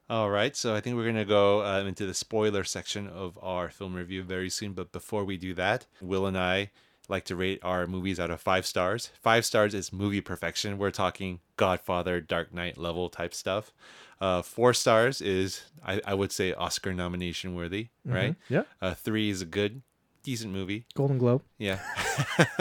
[0.09, 3.39] All right, so I think we're going to go uh, into the spoiler section of
[3.43, 4.73] our film review very soon.
[4.73, 6.71] But before we do that, Will and I
[7.09, 9.11] like to rate our movies out of five stars.
[9.21, 10.79] Five stars is movie perfection.
[10.79, 13.73] We're talking Godfather, Dark Knight level type stuff.
[14.21, 18.35] Uh, four stars is, I, I would say, Oscar nomination worthy, right?
[18.49, 18.62] Yeah.
[18.81, 19.83] Uh, three is a good,
[20.23, 20.87] decent movie.
[20.95, 21.79] Golden Globe, Yeah.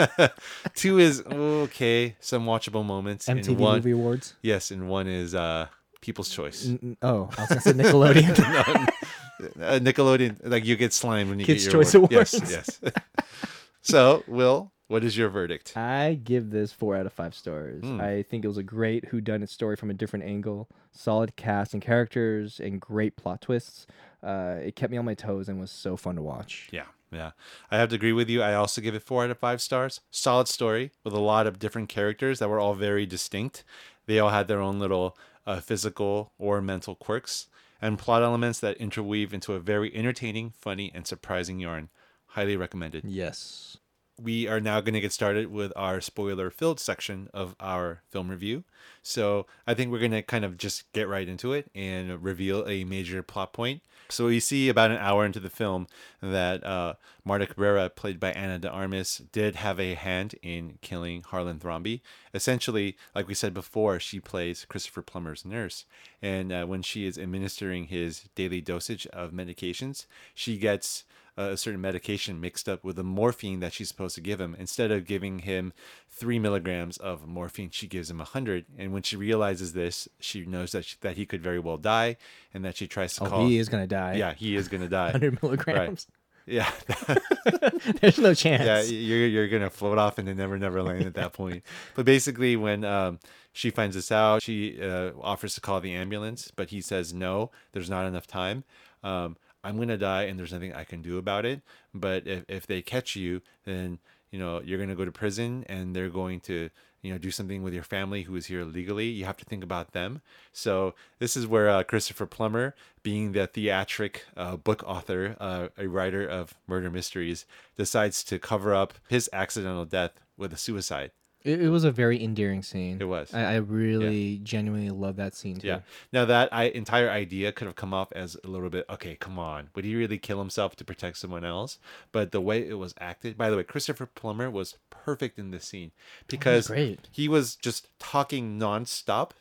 [0.75, 3.27] Two is okay, some watchable moments.
[3.29, 4.33] and MTV one, Movie Awards.
[4.41, 5.67] Yes, and one is uh,
[6.01, 6.67] People's Choice.
[6.67, 8.37] N- oh, I was gonna say Nickelodeon.
[9.61, 12.11] uh, Nickelodeon, like you get slime when you Kids' get your Choice award.
[12.11, 12.51] Yes, Awards.
[12.51, 12.81] yes.
[13.85, 15.75] so, Will, What is your verdict?
[15.77, 17.83] I give this four out of five stars.
[17.83, 17.99] Hmm.
[18.01, 21.81] I think it was a great whodunit story from a different angle, solid cast and
[21.81, 23.87] characters, and great plot twists.
[24.21, 26.69] Uh, it kept me on my toes and was so fun to watch.
[26.71, 27.31] Yeah, yeah.
[27.71, 28.41] I have to agree with you.
[28.41, 30.01] I also give it four out of five stars.
[30.11, 33.63] Solid story with a lot of different characters that were all very distinct.
[34.07, 35.17] They all had their own little
[35.47, 37.47] uh, physical or mental quirks
[37.81, 41.89] and plot elements that interweave into a very entertaining, funny, and surprising yarn.
[42.35, 43.03] Highly recommended.
[43.05, 43.77] Yes.
[44.21, 48.29] we are now going to get started with our spoiler filled section of our film
[48.29, 48.63] review.
[49.03, 52.65] So I think we're going to kind of just get right into it and reveal
[52.67, 53.81] a major plot point.
[54.07, 55.87] So we see about an hour into the film
[56.21, 56.93] that uh,
[57.25, 62.01] Marta Cabrera, played by Ana de Armas, did have a hand in killing Harlan Thrombey.
[62.33, 65.85] Essentially, like we said before, she plays Christopher Plummer's nurse.
[66.21, 71.03] And uh, when she is administering his daily dosage of medications, she gets
[71.37, 74.55] a certain medication mixed up with the morphine that she's supposed to give him.
[74.57, 75.73] Instead of giving him
[76.09, 78.65] three milligrams of morphine, she gives him a hundred.
[78.77, 82.17] And when she realizes this, she knows that she, that he could very well die,
[82.53, 83.47] and that she tries to Oh, call.
[83.47, 84.13] he is gonna die.
[84.15, 85.11] Yeah, he is gonna die.
[85.11, 86.07] 100 milligrams.
[86.47, 86.71] Yeah.
[88.01, 88.63] There's no chance.
[88.63, 91.63] Yeah, you're you're gonna float off into never never land at that point.
[91.95, 93.19] But basically, when um,
[93.51, 97.51] she finds this out, she uh, offers to call the ambulance, but he says no.
[97.71, 98.63] There's not enough time.
[99.03, 101.61] Um, I'm gonna die, and there's nothing I can do about it.
[101.93, 103.99] But if if they catch you, then
[104.31, 106.69] you know you're gonna go to prison, and they're going to
[107.01, 109.07] you know do something with your family who is here legally.
[109.07, 110.21] You have to think about them.
[110.53, 115.87] So this is where uh, Christopher Plummer, being the theatric uh, book author, uh, a
[115.87, 121.11] writer of murder mysteries, decides to cover up his accidental death with a suicide.
[121.45, 122.97] It, it was a very endearing scene.
[122.99, 123.33] It was.
[123.33, 125.67] I, I really genuinely love that scene too.
[125.67, 125.79] Yeah.
[126.11, 129.15] Now that I, entire idea could have come off as a little bit okay.
[129.15, 131.77] Come on, would he really kill himself to protect someone else?
[132.11, 135.65] But the way it was acted, by the way, Christopher Plummer was perfect in this
[135.65, 135.91] scene
[136.27, 137.07] because great.
[137.11, 139.31] he was just talking nonstop,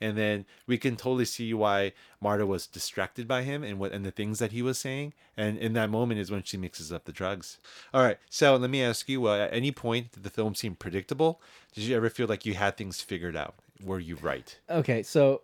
[0.00, 4.04] and then we can totally see why Marta was distracted by him and what and
[4.04, 5.14] the things that he was saying.
[5.36, 7.58] And in that moment is when she mixes up the drugs.
[7.92, 10.74] All right, so let me ask you: uh, at any point did the film seem
[10.74, 11.40] predictable?
[11.74, 13.54] Did you ever feel like you had things figured out?
[13.82, 14.58] Were you right?
[14.70, 15.42] Okay, so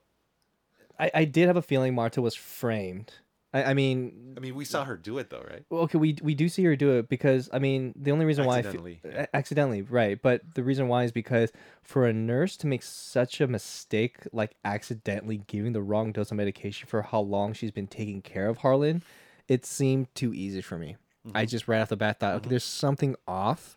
[0.98, 3.12] I, I did have a feeling Marta was framed.
[3.54, 5.64] I, I mean, I mean, we saw her do it though, right?
[5.68, 8.46] well, okay, we we do see her do it because I mean, the only reason
[8.46, 10.20] why I fe- Accidentally, a- accidentally, right?
[10.20, 14.56] But the reason why is because for a nurse to make such a mistake, like
[14.64, 18.58] accidentally giving the wrong dose of medication for how long she's been taking care of
[18.58, 19.02] Harlan,
[19.48, 20.96] it seemed too easy for me.
[21.26, 21.36] Mm-hmm.
[21.36, 23.76] I just right off the bat thought, okay, there's something off.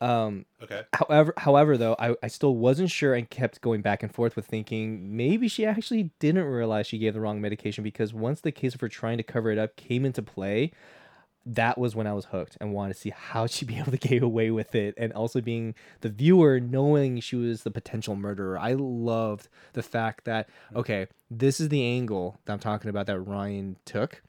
[0.00, 0.82] Um, Okay.
[0.92, 4.46] However, however, though, I, I still wasn't sure and kept going back and forth with
[4.46, 8.74] thinking maybe she actually didn't realize she gave the wrong medication because once the case
[8.74, 10.72] of her trying to cover it up came into play,
[11.46, 13.98] that was when I was hooked and wanted to see how she'd be able to
[13.98, 14.94] get away with it.
[14.98, 18.58] And also being the viewer, knowing she was the potential murderer.
[18.58, 23.18] I loved the fact that, okay, this is the angle that I'm talking about that
[23.18, 24.22] Rian took,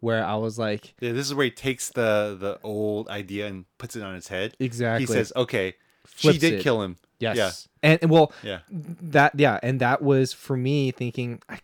[0.00, 3.64] where I was like, Yeah, this is where he takes the the old idea and
[3.78, 4.54] puts it on his head.
[4.58, 5.06] Exactly.
[5.06, 6.62] He says, "Okay, Flips she did it.
[6.62, 7.36] kill him." Yes.
[7.36, 7.50] Yeah.
[7.90, 8.60] And, and well, Yeah.
[8.70, 11.58] that yeah, and that was for me thinking I,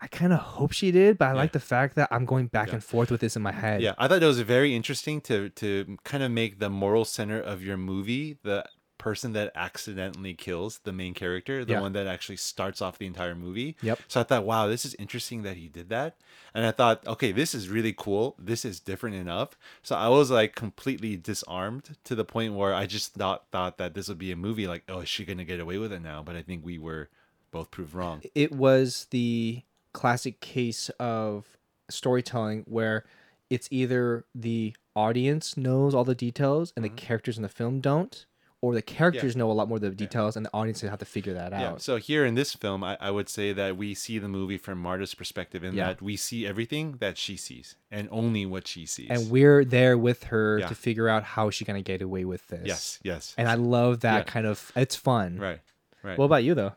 [0.00, 2.72] I kind of hope she did, but I like the fact that I'm going back
[2.72, 3.82] and forth with this in my head.
[3.82, 7.40] Yeah, I thought it was very interesting to to kind of make the moral center
[7.40, 8.64] of your movie the
[9.00, 11.80] person that accidentally kills the main character, the Yeah.
[11.80, 13.76] one that actually starts off the entire movie.
[13.82, 13.98] Yep.
[14.08, 16.18] So I thought, wow, this is interesting that he did that.
[16.52, 18.36] And I thought, okay, this is really cool.
[18.38, 19.56] This is different enough.
[19.82, 23.94] So I was like completely disarmed to the point where I just thought thought that
[23.94, 26.22] this would be a movie like, oh, is she gonna get away with it now?
[26.22, 27.08] But I think we were
[27.50, 28.20] both proved wrong.
[28.34, 31.56] It was the classic case of
[31.88, 33.04] storytelling where
[33.48, 36.96] it's either the audience knows all the details and the mm-hmm.
[36.96, 38.26] characters in the film don't,
[38.62, 41.04] or the characters know a lot more of the details and the audience have to
[41.06, 41.60] figure that out.
[41.60, 41.74] Yeah.
[41.78, 44.78] So here in this film, I, I would say that we see the movie from
[44.78, 45.86] Marta's perspective in Yeah.
[45.88, 49.08] that we see everything that she sees and only what she sees.
[49.08, 50.68] And we're there with her Yeah.
[50.68, 52.66] to figure out how she's gonna get away with this.
[52.66, 53.34] yes, yes.
[53.38, 54.32] And I love that Yeah.
[54.32, 54.72] kind of.
[54.76, 55.38] It's fun.
[55.38, 55.60] right,
[56.02, 56.18] right.
[56.18, 56.72] What about you though?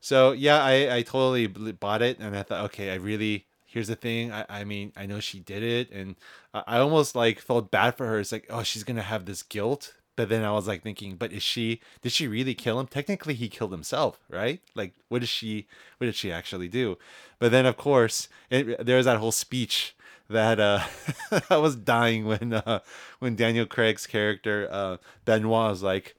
[0.00, 3.44] So yeah, I, I totally bought it, and I thought, okay, I really.
[3.70, 4.32] Here's the thing.
[4.32, 6.16] I, I mean, I know she did it, and
[6.54, 8.18] I, I almost like felt bad for her.
[8.18, 9.94] It's like, oh, she's gonna have this guilt.
[10.18, 11.80] But then I was like thinking, but is she?
[12.02, 12.88] Did she really kill him?
[12.88, 14.60] Technically, he killed himself, right?
[14.74, 15.68] Like, what did she?
[15.98, 16.98] What did she actually do?
[17.38, 19.94] But then, of course, it, there was that whole speech
[20.28, 20.80] that uh,
[21.50, 22.80] I was dying when uh,
[23.20, 26.16] when Daniel Craig's character uh, Benoit was like,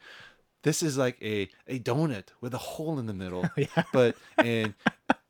[0.64, 3.84] this is like a a donut with a hole in the middle yeah.
[3.92, 4.76] but and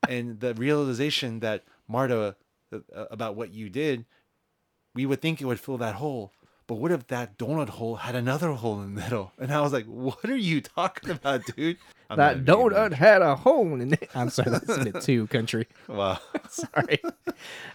[0.07, 2.35] and the realization that marta
[2.71, 2.77] uh,
[3.09, 4.05] about what you did
[4.93, 6.31] we would think it would fill that hole
[6.69, 9.31] but what if that donut hole had another hole in the middle?
[9.39, 11.77] And I was like, what are you talking about, dude?
[12.11, 14.07] I'm that not a donut had a hole in it.
[14.13, 15.67] I'm sorry, that's a bit too country.
[15.87, 16.19] Wow.
[16.49, 17.01] Sorry.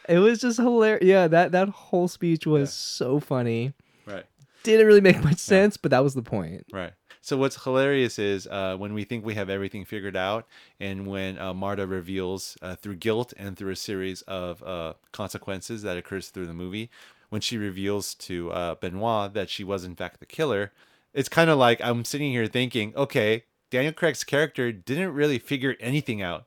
[0.08, 1.04] it was just hilarious.
[1.04, 3.72] Yeah, that that whole speech was so funny.
[4.06, 4.24] Right.
[4.62, 6.64] Didn't really make much sense, but that was the point.
[6.72, 6.92] Right.
[7.20, 10.46] So what's hilarious is uh, when we think we have everything figured out,
[10.78, 15.82] and when uh, Marta reveals uh, through guilt and through a series of uh, consequences
[15.82, 16.90] that occurs through the movie,
[17.34, 20.70] when she reveals to uh, Benoit that she was in fact the killer,
[21.12, 23.42] it's kind of like I'm sitting here thinking, okay,
[23.72, 26.46] Daniel Craig's character didn't really figure anything out.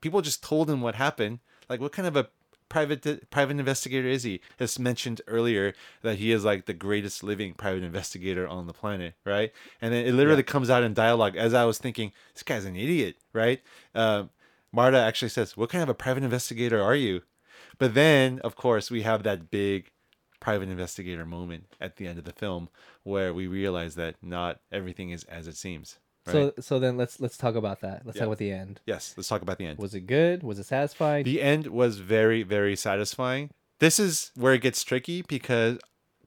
[0.00, 1.40] People just told him what happened.
[1.68, 2.28] Like, what kind of a
[2.68, 4.40] private private investigator is he?
[4.60, 9.14] As mentioned earlier, that he is like the greatest living private investigator on the planet,
[9.26, 9.52] right?
[9.82, 12.76] And then it literally comes out in dialogue as I was thinking, this guy's an
[12.76, 13.60] idiot, right?
[13.96, 14.26] Uh,
[14.70, 17.22] Marta actually says, "What kind of a private investigator are you?"
[17.78, 19.90] But then, of course, we have that big
[20.40, 22.68] private investigator moment at the end of the film
[23.02, 25.98] where we realize that not everything is as it seems.
[26.26, 26.32] Right?
[26.32, 28.02] So so then let's let's talk about that.
[28.04, 28.22] Let's Yeah.
[28.22, 28.80] talk about the end.
[28.86, 29.78] yes, let's talk about the end.
[29.78, 30.42] Was it good?
[30.42, 31.24] Was it satisfying?
[31.24, 33.50] The end was very, very satisfying.
[33.78, 35.78] This is where it gets tricky because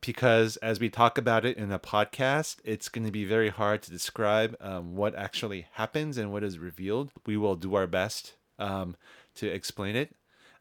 [0.01, 3.81] because as we talk about it in a podcast, it's going to be very hard
[3.83, 7.11] to describe um, what actually happens and what is revealed.
[7.25, 8.97] We will do our best um,
[9.35, 10.13] to explain it.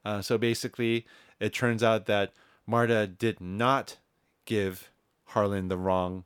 [0.05, 1.07] Uh, so basically,
[1.41, 2.33] it turns out that
[2.67, 3.99] Marta did not
[4.45, 4.91] give
[5.27, 6.25] Harlan the wrong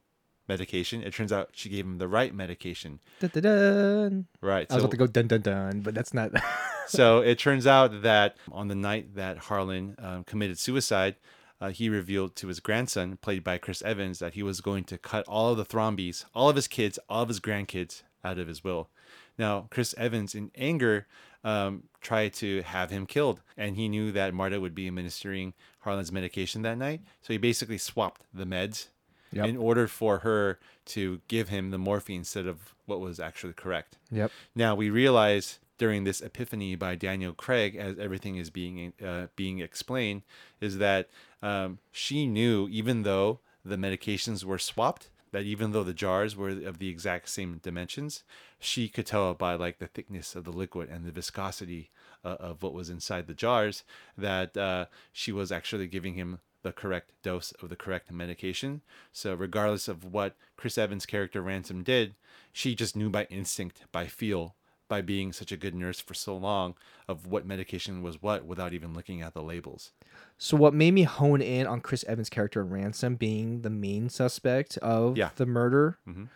[0.49, 1.03] medication.
[1.03, 3.01] It turns out she gave him the right medication.
[3.20, 4.27] Dun, dun, dun.
[4.40, 4.66] Right.
[4.70, 6.33] I was about to go dun dun dun, but that's not.
[6.87, 11.16] so it turns out that on the night that Harlan um, committed suicide,
[11.61, 14.99] uh, he revealed to his grandson, played by Chris Evans, that he was going to
[14.99, 18.49] cut all of the Thrombeys, all of his kids, all of his grandkids out of
[18.49, 18.90] his will.
[19.38, 21.07] Now, Chris Evans, in anger,
[21.44, 26.11] um, tried to have him killed, and he knew that Marta would be administering Harlan's
[26.12, 27.03] medication that night.
[27.22, 28.88] So he basically swapped the meds
[29.33, 29.46] Yep.
[29.46, 33.99] in order for her to give him the morphine instead of what was actually correct.
[34.11, 34.31] Yep.
[34.55, 39.59] Now we realize during this epiphany by Daniel Craig, as everything is being uh, being
[39.59, 40.22] explained,
[40.61, 41.11] is that
[41.42, 46.51] um, she knew, even though the medications were swapped, that even though the jars were
[46.51, 48.23] of the exact same dimensions,
[48.59, 51.91] she could tell by like the thickness of the liquid and the viscosity
[52.25, 53.83] uh, of what was inside the jars
[54.17, 58.83] that uh, she was actually giving him the correct dose of the correct medication.
[59.12, 62.15] So regardless of what Chris Evans' character Ransom did,
[62.53, 64.57] she just knew by instinct, by feel,
[64.88, 66.75] by being such a good nurse for so long
[67.09, 69.92] of what medication was what without even looking at the labels.
[70.38, 74.09] So what made me hone in on Chris Evans' character in Ransom being the main
[74.09, 75.31] suspect of Yeah.
[75.37, 76.29] the murder, Mhm.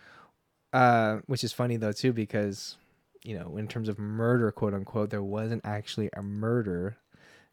[0.73, 2.77] uh, which is funny though too because
[3.23, 6.97] you know in terms of murder, quote unquote, there wasn't actually a murder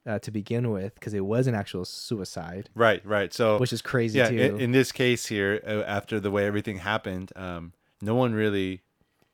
[0.07, 3.33] uh, to begin with because it was an actual suicide, Right, right.
[3.35, 4.37] So which is crazy yeah, too.
[4.39, 8.81] in, in this case here, after the way everything happened, um, no one really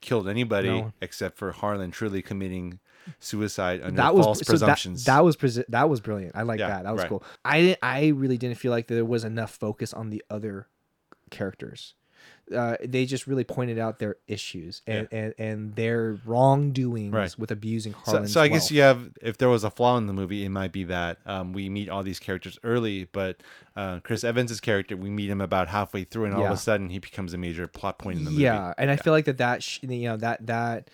[0.00, 0.92] killed anybody No.
[1.00, 2.78] except for Harlan truly committing
[3.20, 5.04] suicide under that was false so that- presumptions.
[5.04, 6.34] That, was presi- that was brilliant.
[6.36, 6.82] I like Yeah, that.
[6.84, 7.08] That was right.
[7.08, 7.24] cool.
[7.44, 10.68] I didn't, I really didn't feel like there was enough focus on the other
[11.30, 11.94] characters.
[12.54, 17.34] Uh, they just really pointed out their issues and, and, and their wrongdoings Right.
[17.38, 18.70] with abusing So, so I guess wealth.
[18.72, 21.54] you have, if there was a flaw in the movie, it might be that um,
[21.54, 23.42] we meet all these characters early, but
[23.76, 26.90] uh, Chris Evans's character, we meet him about halfway through, and all of a sudden
[26.90, 28.42] he becomes a major plot point in the movie.
[28.42, 30.90] Yeah, and I feel like that that sh- you know that that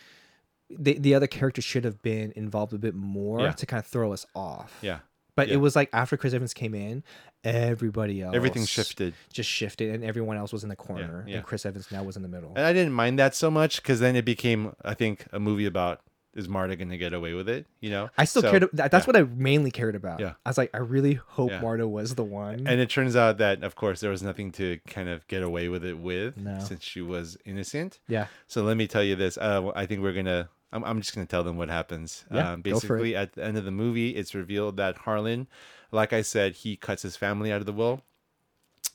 [0.70, 3.52] the the other character should have been involved a bit more Yeah.
[3.52, 4.78] to kind of throw us off.
[4.82, 5.00] Yeah.
[5.36, 5.54] But Yeah.
[5.54, 7.02] it was like after Chris Evans came in,
[7.44, 9.14] everybody else Everything shifted.
[9.32, 11.36] just shifted, and everyone else was in the corner, yeah.
[11.36, 12.52] and Chris Evans now was in the middle.
[12.56, 15.66] And I didn't mind that so much because then it became, I think, a movie
[15.66, 16.00] about
[16.32, 17.66] is Marta going to get away with it?
[17.80, 18.68] You know, I still So, cared.
[18.74, 19.12] That, that's yeah.
[19.12, 20.20] what I mainly cared about.
[20.20, 20.34] Yeah.
[20.46, 21.60] I was like, I really hope Yeah.
[21.60, 22.68] Marta was the one.
[22.68, 25.68] And it turns out that, of course, there was nothing to kind of get away
[25.68, 26.60] with it with No.
[26.60, 27.98] since she was innocent.
[28.06, 28.26] Yeah.
[28.46, 29.38] So let me tell you this.
[29.38, 30.48] Uh, I think we're gonna.
[30.72, 32.24] I'm, I'm just gonna tell them what happens.
[32.32, 33.00] Yeah, um, go for it.
[33.00, 35.48] basically, at the end of the movie, it's revealed that Harlan,
[35.92, 38.02] like I said, he cuts his family out of the will,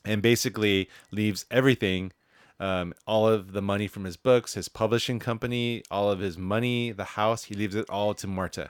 [0.04, 2.12] and basically leaves everything.
[2.58, 6.92] Um, all of the money from his books, his publishing company, all of his money,
[6.92, 8.70] the house, he leaves it all to Marta.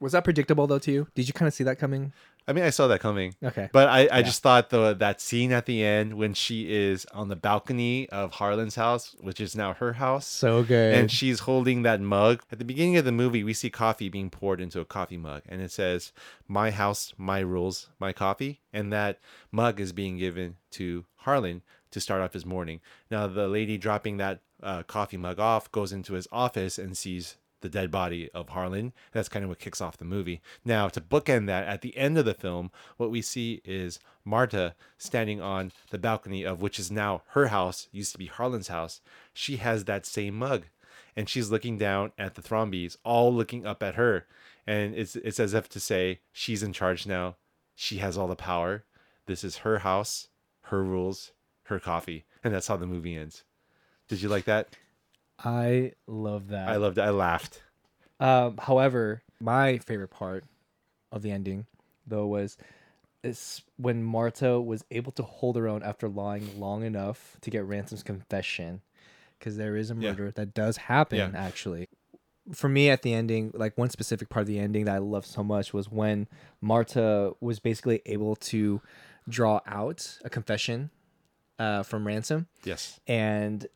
[0.00, 1.08] was that predictable though to you?
[1.14, 2.14] Did you kind of see that coming?
[2.48, 3.34] I mean, I saw that coming.
[3.42, 3.68] Okay.
[3.72, 7.28] But I, I just thought the that scene at the end when she is on
[7.28, 10.26] the balcony of Harlan's house, which is now her house.
[10.26, 10.94] So good.
[10.94, 12.42] And she's holding that mug.
[12.52, 15.42] At the beginning of the movie, we see coffee being poured into a coffee mug,
[15.48, 16.12] and it says,
[16.46, 18.60] My house, my rules, my coffee.
[18.72, 19.18] And that
[19.50, 22.80] mug is being given to Harlan to start off his morning.
[23.10, 27.36] Now, the lady dropping that uh, coffee mug off goes into his office and sees
[27.66, 28.92] the dead body of Harlan.
[29.10, 30.40] That's kind of what kicks off the movie.
[30.64, 34.76] Now, to bookend that, at the end of the film, what we see is Marta
[34.98, 39.00] standing on the balcony of which is now her house, used to be Harlan's house.
[39.34, 40.66] She has that same mug,
[41.16, 44.26] and she's looking down at the Thrombeys, all looking up at her,
[44.64, 47.34] and it's it's as if to say she's in charge now.
[47.74, 48.84] She has all the power.
[49.26, 50.28] This is her house,
[50.62, 51.32] her rules,
[51.64, 53.42] her coffee, and that's how the movie ends.
[54.08, 54.68] Did you like that?
[55.42, 56.68] I love that.
[56.68, 57.02] I loved it.
[57.02, 57.62] I laughed.
[58.18, 60.44] Um, however, my favorite part
[61.12, 61.66] of the ending,
[62.06, 62.56] though, was
[63.22, 67.64] is when Marta was able to hold her own after lying long enough to get
[67.64, 68.80] Ransom's confession,
[69.38, 70.10] because there is a Yeah.
[70.10, 71.30] murder that does happen Yeah.
[71.34, 71.88] actually.
[72.52, 75.26] For me, at the ending, like one specific part of the ending that I loved
[75.26, 76.28] so much was when
[76.60, 78.80] Marta was basically able to
[79.28, 80.90] draw out a confession
[81.58, 83.00] uh, from Ransom, Yes.
[83.06, 83.66] and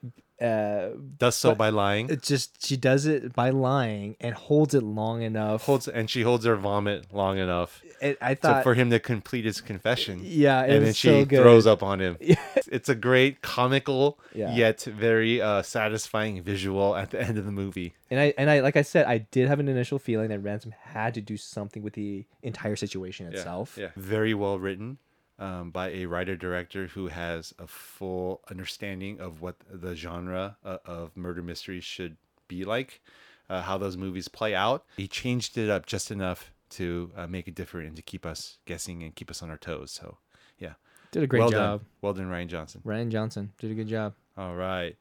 [0.40, 2.08] uh, Does so by lying.
[2.08, 5.64] It just she does it by lying and holds it long enough.
[5.66, 7.82] Holds and she holds her vomit long enough.
[8.00, 10.20] It, I so thought for him to complete his confession.
[10.22, 12.16] Yeah, and then she so throws up on him.
[12.22, 12.36] Yeah.
[12.72, 14.54] It's a great comical Yeah.
[14.54, 17.92] yet very uh, satisfying visual at the end of the movie.
[18.10, 20.72] And I and I like I said, I did have an initial feeling that Ransom
[20.80, 23.76] had to do something with the entire situation Yeah, itself.
[23.78, 24.96] Yeah, very well written
[25.40, 30.76] um, by a writer director who has a full understanding of what the genre uh,
[30.84, 32.16] of murder mysteries should
[32.46, 33.00] be like,
[33.48, 34.84] uh, how those movies play out.
[34.96, 38.58] He changed it up just enough to uh, make it different and to keep us
[38.66, 39.90] guessing and keep us on our toes.
[39.90, 40.18] So,
[40.58, 40.74] yeah,
[41.10, 41.80] Did a great well job.
[41.80, 41.86] Done.
[42.02, 42.82] Well done, Rian Johnson.
[42.86, 44.14] Rian Johnson did a good job.
[44.36, 44.96] All right.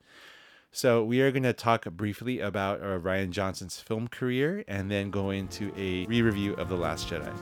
[0.72, 5.10] So we are going to talk briefly about uh, Rian Johnson's film career and then
[5.10, 7.34] go into a re-review of The Last Jedi.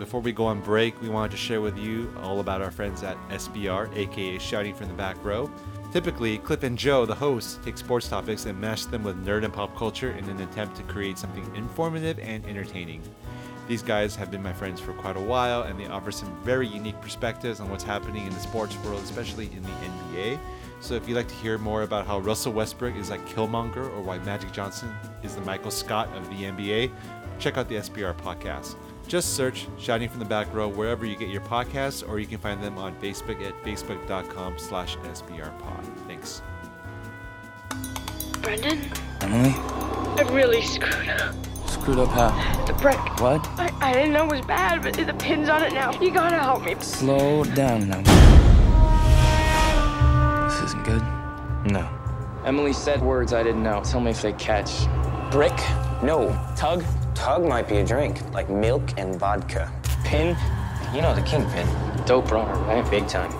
[0.00, 3.02] Before we go on break, we wanted to share with you all about our friends
[3.02, 5.50] at SBR, aka Shouting from the Back Row.
[5.92, 9.52] Typically, Cliff and Joe, the hosts, take sports topics and mash them with nerd and
[9.52, 13.02] pop culture in an attempt to create something informative and entertaining.
[13.68, 16.66] These guys have been my friends for quite a while, and they offer some very
[16.66, 20.38] unique perspectives on what's happening in the sports world, especially in the NBA.
[20.80, 24.00] So if you'd like to hear more about how Russell Westbrook is like Killmonger or
[24.00, 24.90] why Magic Johnson
[25.22, 26.90] is the Michael Scott of the NBA,
[27.38, 28.76] check out the SBR podcast.
[29.10, 32.38] Just search Shouting from the Back Row wherever you get your podcasts, or you can
[32.38, 35.84] find them on Facebook at facebook.com slash sbrpod.
[36.06, 36.42] Thanks.
[38.40, 38.78] Brendan,
[39.20, 39.50] Emily?
[39.50, 41.34] I really screwed up.
[41.66, 42.64] Screwed up how?
[42.66, 42.98] The brick.
[43.20, 43.44] What?
[43.58, 45.90] I, I didn't know it was bad, but the pin's on it now.
[46.00, 46.76] You gotta help me.
[46.78, 48.02] Slow down now.
[50.48, 51.02] This isn't good.
[51.72, 51.90] No.
[52.44, 53.82] Emily said words I didn't know.
[53.82, 54.86] Tell me if they catch.
[55.30, 55.56] Brick?
[56.02, 56.36] No.
[56.56, 56.82] Tug?
[57.14, 59.72] Tug might be a drink, like milk and vodka.
[60.04, 60.36] Pin?
[60.92, 61.68] You know the kingpin.
[62.04, 62.88] Dope runner, right?
[62.90, 63.30] Big time.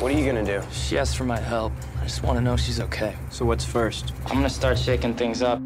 [0.00, 0.62] What are you gonna do?
[0.70, 1.72] She asked for my help.
[1.98, 3.16] I just want to know she's okay.
[3.30, 4.12] So what's first?
[4.26, 5.60] I'm gonna start shaking things up.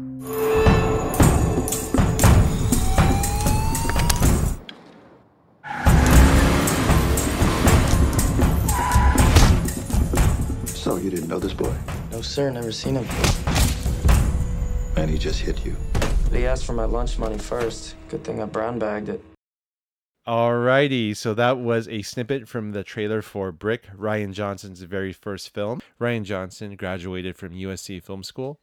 [10.67, 11.75] So you didn't know this boy?
[12.13, 13.54] No, sir, never seen him.
[15.05, 15.75] And he just hit you.
[16.31, 17.95] He asked for my lunch money first.
[18.09, 19.23] Good thing I brown bagged it.
[20.27, 25.53] Alrighty, so that was a snippet from the trailer for Brick, Rian Johnson's very first
[25.53, 25.79] film.
[26.01, 28.59] Rian Johnson graduated from USC Film School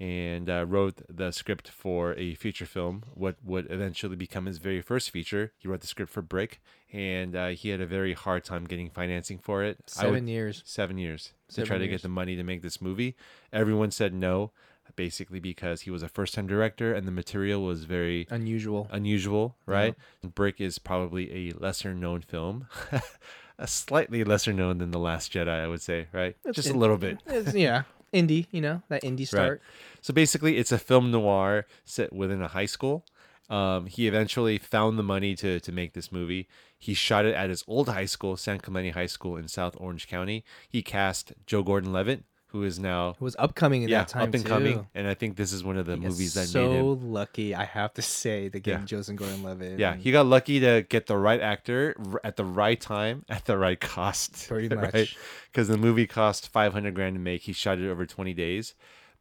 [0.00, 4.82] and uh, wrote the script for a feature film, what would eventually become his very
[4.82, 5.52] first feature.
[5.58, 6.60] He wrote the script for Brick,
[6.92, 9.78] and uh, he had a very hard time getting financing for it.
[9.96, 10.60] I Seven years.
[10.66, 13.14] Seven years to Seven try to get the money to make this movie.
[13.52, 14.50] Everyone said no,
[14.96, 18.88] basically because he was a first-time director and the material was very Unusual.
[18.90, 19.94] unusual, right?
[20.22, 22.66] Brick is probably a lesser known film.
[23.58, 26.36] a slightly lesser known than The Last Jedi, I would say, right?
[26.52, 27.18] Just a little bit.
[27.52, 27.82] Yeah,
[28.12, 28.46] indie.
[28.50, 29.62] You know that indie start.
[30.00, 33.04] So basically, it's a film noir set within a high school.
[33.50, 36.48] Um, he eventually found the money to, to make this movie.
[36.78, 40.08] He shot it at his old high school, San Clemente High School in South Orange
[40.08, 40.44] County.
[40.68, 42.24] He cast Joe Gordon Levitt,
[42.54, 44.86] who is now Who was upcoming in yeah, that time up and coming.
[44.94, 47.52] And I think this is one of the He movies that so made him lucky,
[47.52, 48.84] I have to say, to get Yeah.
[48.84, 49.80] Joseph Gordon-Levitt.
[49.80, 53.44] Yeah, and- he got lucky to get the right actor at the right time at
[53.46, 54.46] the right cost.
[54.48, 55.16] Pretty much.
[55.50, 57.42] Because the movie cost five hundred grand to make.
[57.42, 58.74] He shot it over twenty days,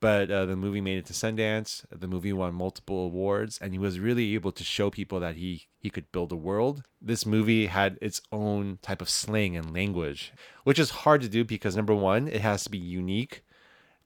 [0.04, 1.86] but uh, the movie made it to Sundance.
[1.90, 5.68] The movie won multiple awards, and he was really able to show people that he
[5.80, 6.84] he could build a world.
[7.02, 10.34] This movie had its own type of slang and language,
[10.66, 13.46] which is hard to do because number one, it has to be unique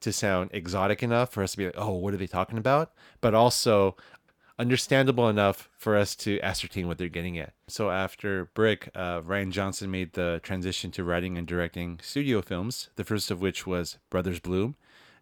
[0.01, 2.91] to sound exotic enough for us to be like, oh, what are they talking about?
[3.19, 3.95] But also
[4.59, 7.53] understandable enough for us to ascertain what they're getting at.
[7.67, 12.89] So after Brick, uh, Rian Johnson made the transition to writing and directing studio films,
[12.97, 14.75] the first of which was Brothers Bloom.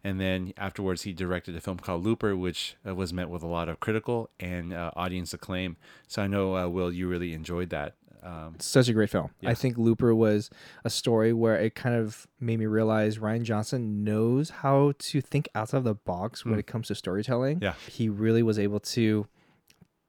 [0.06, 3.48] And then afterwards, he directed a film called Looper, which uh, was met with a
[3.48, 5.78] lot of critical and uh, audience acclaim.
[6.08, 7.96] So I know, uh, Will, you really enjoyed that.
[8.22, 9.30] Um, Such a great film.
[9.44, 10.50] I think Looper was
[10.84, 15.48] a story where it kind of made me realize Rian Johnson knows how to think
[15.56, 16.60] outside of the box when Mm.
[16.60, 17.60] it comes to storytelling.
[17.62, 17.74] Yeah.
[17.90, 19.28] He really was able to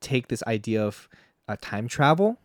[0.01, 1.09] take this idea of
[1.49, 2.39] uh, time travel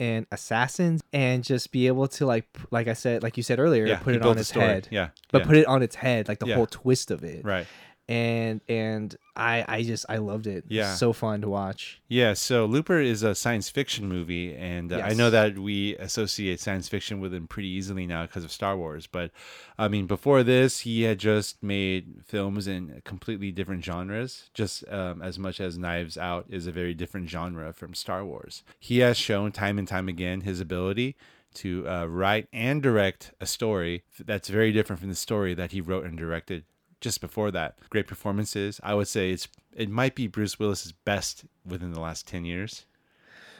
[0.00, 3.86] and assassins and just be able to like like I said like you said earlier
[3.86, 4.88] Yeah, put it on its head.
[4.90, 5.46] Yeah, But yeah.
[5.46, 6.56] put it on its head like the Yeah.
[6.56, 7.44] whole twist of it.
[7.44, 7.66] Right.
[8.06, 10.64] And and I I just I loved it.
[10.68, 10.94] Yeah.
[10.94, 12.02] So fun to watch.
[12.06, 16.60] Yeah, so Looper is a science fiction movie, and uh, I know that we associate
[16.60, 19.06] science fiction with him pretty easily now because of Star Wars.
[19.06, 19.30] But
[19.78, 25.22] I mean, before this, he had just made films in completely different genres, just um,
[25.22, 28.62] as much as Knives Out is a very different genre from Star Wars.
[28.78, 31.16] He has shown time and time again his ability
[31.54, 35.80] to uh, write and direct a story that's very different from the story that he
[35.80, 36.64] wrote and directed
[37.04, 37.76] just before that.
[37.90, 38.80] Great performances.
[38.82, 39.46] I would say it's
[39.76, 42.86] it might be Bruce Willis's best within the last 10 years.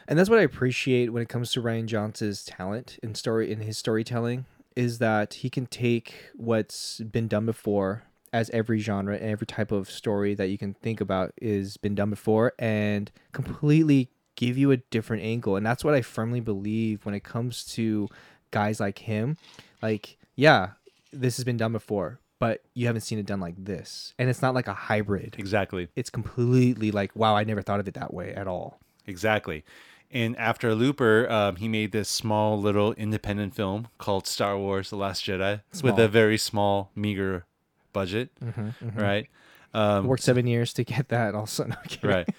[0.07, 3.61] And that's what I appreciate when it comes to Rian Johnson's talent in story in
[3.61, 9.29] his storytelling is that he can take what's been done before as every genre and
[9.29, 14.09] every type of story that you can think about is been done before and completely
[14.35, 15.55] give you a different angle.
[15.55, 18.09] And that's what I firmly believe when it comes to
[18.51, 19.37] guys like him.
[19.81, 20.71] Like, yeah,
[21.13, 24.13] this has been done before, but you haven't seen it done like this.
[24.19, 25.35] And it's not like a hybrid.
[25.37, 25.87] Exactly.
[25.95, 28.79] It's completely like, wow, I never thought of it that way at all.
[29.07, 29.63] Exactly.
[30.11, 34.95] And after Looper, um, he made this small little independent film called Star Wars: The
[34.95, 37.45] Last Jedi with a very small, meager
[37.91, 39.01] budget, Mhm, mhm.
[39.01, 39.27] right?
[39.73, 41.35] Um, worked seven years to get that.
[41.35, 42.29] Also, no Right.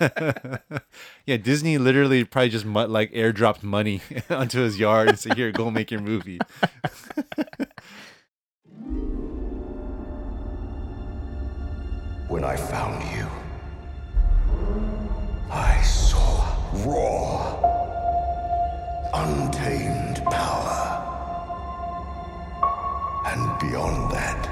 [1.26, 4.00] yeah, Disney literally probably just like airdropped money
[4.30, 6.38] onto his yard and said, "Here, go make your movie."
[12.36, 13.26] When I found you,
[15.50, 17.56] I saw raw,
[19.14, 20.82] untamed power.
[23.24, 24.45] And beyond that,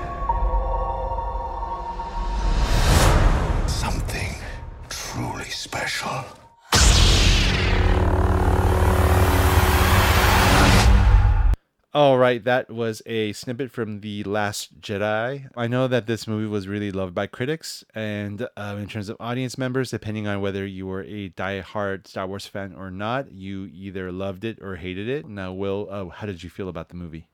[11.95, 15.49] All right, that was a snippet from The Last Jedi.
[15.57, 19.17] I know that this movie was really loved by critics and uh, in terms of
[19.21, 23.71] audience members, depending on whether you were a die-hard Star Wars fan or not, you
[23.73, 25.29] either loved it or hated it.
[25.29, 27.29] Now, Will, uh, how did you feel about the movie?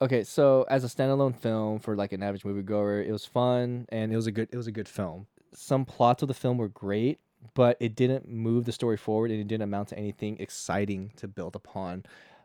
[0.00, 4.10] Okay, so as a standalone film for like an average moviegoer, it was fun and
[4.10, 5.26] it was a good it was a good film.
[5.52, 7.20] Some plots of the film were great,
[7.52, 11.28] but it didn't move the story forward and it didn't amount to anything exciting to
[11.28, 12.04] build upon.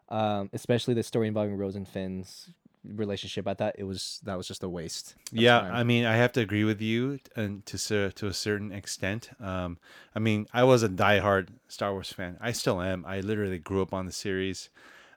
[0.10, 2.49] Um, especially the story involving Rose and Finn's
[2.84, 3.47] relationship.
[3.47, 5.16] I thought it was that was just a waste.
[5.32, 5.74] yeah, time.
[5.74, 9.30] I mean, I have to agree with you, and to to a certain extent.
[9.39, 9.78] Um,
[10.16, 12.38] I mean, I was a diehard Star Wars fan.
[12.39, 13.05] I still am.
[13.05, 14.70] I literally grew up on the series,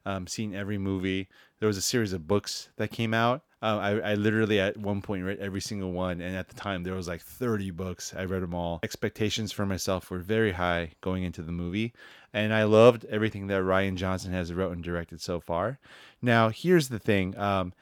[0.04, 1.28] um, seen every movie.
[1.58, 3.42] There was a series of books that came out.
[3.62, 6.82] Uh, I, I literally at one point read every single one, and at the time
[6.82, 8.14] there was like 30 books.
[8.16, 8.80] I read them all.
[8.82, 11.92] Expectations for myself were very high going into the movie,
[12.32, 15.78] and I loved everything that Rian Johnson has wrote and directed so far.
[16.22, 17.36] Now, here's the thing.
[17.36, 17.74] Um,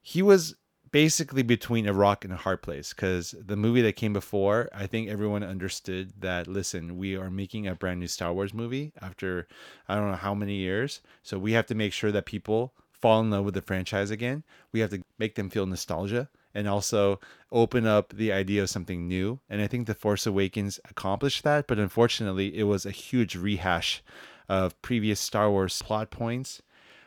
[0.00, 0.54] he was
[0.94, 4.86] basically between a rock and a hard place because the movie that came before, I
[4.86, 9.48] think everyone understood that, listen, we are making a brand new Star Wars movie after
[9.88, 11.00] I don't know how many years.
[11.24, 14.44] So we have to make sure that people fall in love with the franchise again.
[14.72, 17.20] We have to make them feel nostalgia and also
[17.50, 19.40] open up the idea of something new.
[19.48, 24.02] And I think The Force Awakens accomplished that, but unfortunately, it was a huge rehash
[24.48, 26.62] of previous Star Wars plot points.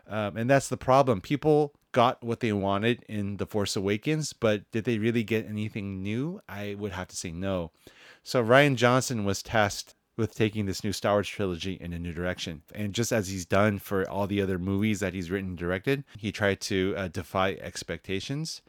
[0.09, 1.21] Um, and that's the problem.
[1.21, 6.01] People got what they wanted in The Force Awakens, but did they really get anything
[6.03, 6.41] new?
[6.47, 7.71] I would have to say no.
[8.23, 12.11] So Rian Johnson was tasked with taking this new Star Wars trilogy in a new
[12.11, 12.63] direction.
[12.73, 16.03] And just as he's done for all the other movies that he's written and directed,
[16.17, 18.61] he tried to uh, defy expectations.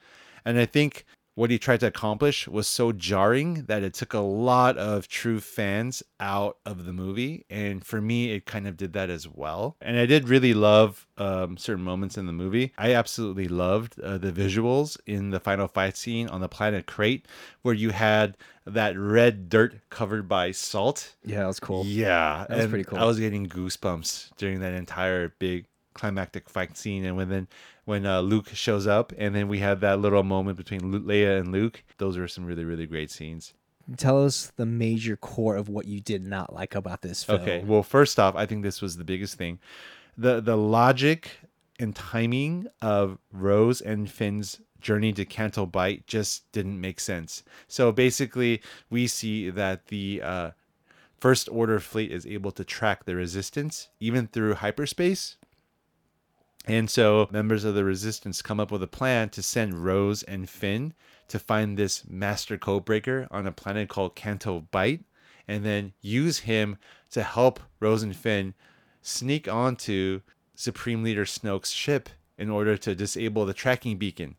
[0.44, 1.05] And I think
[1.39, 5.39] what he tried to accomplish was so jarring that it took a lot of true
[5.39, 7.47] fans out of the movie.
[7.49, 9.76] And for me, it kind of did that as well.
[9.80, 12.72] And I did really love um, certain moments in the movie.
[12.76, 17.28] I absolutely loved uh, the visuals in the final fight scene on the planet Crait,
[17.62, 18.36] where you had
[18.66, 21.14] that red dirt covered by salt.
[21.24, 21.86] Yeah, that was cool.
[21.86, 22.99] Yeah, That was pretty cool.
[22.99, 25.66] I was getting goosebumps during that entire big
[25.99, 27.49] climactic fight scene, and when then
[27.84, 31.53] when uh, Luke shows up, and then we had that little moment between Leia and
[31.53, 31.82] Luke.
[31.99, 33.53] Those were some really really great scenes.
[33.96, 37.40] Tell us the major core of what you did not like about this film.
[37.40, 39.59] Okay, well, first off, I think this was the biggest thing,
[40.16, 41.30] the the logic
[41.80, 47.42] and timing of Rose and Finn's journey to Canto Bight just didn't make sense.
[47.66, 50.51] So basically, we see that the uh,
[51.18, 55.36] First Order fleet is able to track the Resistance even through hyperspace.
[56.69, 60.49] And so members of the Resistance come up with a plan to send Rose and
[60.51, 60.93] Finn
[61.29, 65.03] to find this master codebreaker on a planet called Canto Bight
[65.49, 66.77] and then use him
[67.11, 68.53] to help Rose and Finn
[69.01, 70.21] sneak onto
[70.55, 74.37] Supreme Leader Snoke's ship in order to disable the tracking beacon.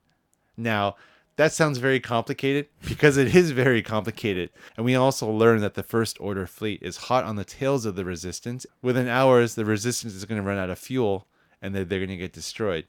[0.55, 0.97] Now,
[1.35, 4.51] that sounds very complicated because it is very complicated.
[4.77, 7.95] And we also learn that the First Order fleet is hot on the tails of
[7.95, 8.67] the Resistance.
[8.83, 11.25] Within hours, the Resistance is going to run out of fuel
[11.61, 12.85] and they're, they're going to get destroyed.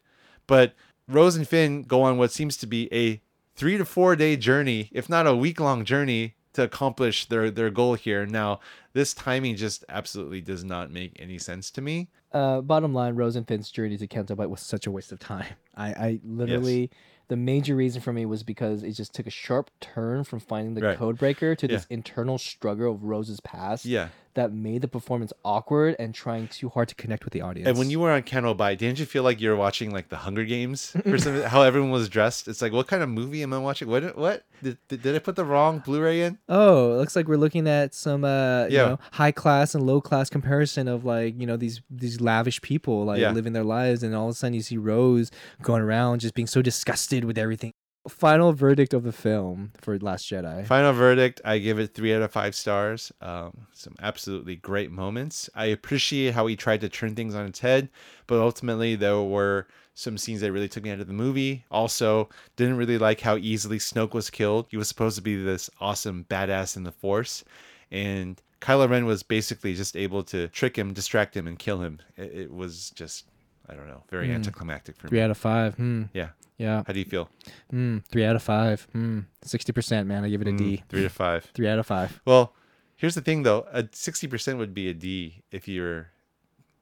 [0.46, 0.74] But
[1.08, 3.20] Rose and Finn go on what seems to be a
[3.54, 7.70] three to four day journey, if not a week long journey, to accomplish their, their
[7.70, 8.26] goal here.
[8.26, 8.58] Now,
[8.92, 12.08] this timing just absolutely does not make any sense to me.
[12.32, 15.18] Uh, bottom line, Rose and Finn's journey to Canto Bight was such a waste of
[15.20, 15.46] time.
[15.76, 16.90] I, I literally,
[17.28, 20.74] the major reason for me was because it just took a sharp turn from finding
[20.74, 20.98] the Right.
[20.98, 23.84] code breaker to this internal struggle of Rose's past.
[23.84, 24.08] Yeah.
[24.34, 27.68] That made the performance awkward and trying too hard to connect with the audience.
[27.68, 30.08] And when you were on Canto Bight, didn't you feel like you were watching like
[30.08, 31.42] the Hunger Games or something?
[31.42, 32.46] How everyone was dressed?
[32.46, 33.88] It's like, what kind of movie am I watching?
[33.88, 34.16] What?
[34.16, 34.44] What?
[34.62, 36.38] Did, did, did I put the wrong Blu-ray in?
[36.48, 38.88] Oh, it looks like we're looking at some uh you Yeah.
[38.90, 43.04] know high class and low class comparison of like, you know, these these lavish people
[43.06, 43.32] like Yeah.
[43.32, 45.30] living their lives and all of a sudden you see Rose
[45.62, 47.72] going around just being so disgusted with everything.
[48.08, 50.66] Final verdict of the film for Last Jedi.
[50.66, 53.12] Final verdict: I give it three out of five stars.
[53.20, 55.50] Um, some absolutely great moments.
[55.54, 57.90] I appreciate how he tried to turn things on its head,
[58.26, 61.64] but ultimately there were some scenes that really took me out of the movie.
[61.70, 64.66] Also, didn't really like how easily Snoke was killed.
[64.70, 67.44] He was supposed to be this awesome badass in the Force,
[67.90, 71.98] and Kylo Ren was basically just able to trick him, distract him, and kill him.
[72.16, 73.26] It, it was just,
[73.68, 74.36] I don't know, very Hmm.
[74.36, 75.24] anticlimactic for Three me.
[75.24, 75.74] out of five.
[75.74, 76.04] Hmm.
[76.14, 76.28] Yeah.
[76.60, 76.82] Yeah.
[76.86, 77.30] How do you feel?
[77.70, 77.98] Hmm.
[78.10, 78.86] Three out of five.
[78.92, 79.20] Hmm.
[79.42, 80.24] Sixty percent, man.
[80.24, 80.76] I give it a D.
[80.76, 81.44] Mm, three to five.
[81.54, 82.20] Three out of five.
[82.26, 82.54] Well,
[82.96, 86.08] here's the thing though: a sixty percent would be a D if you're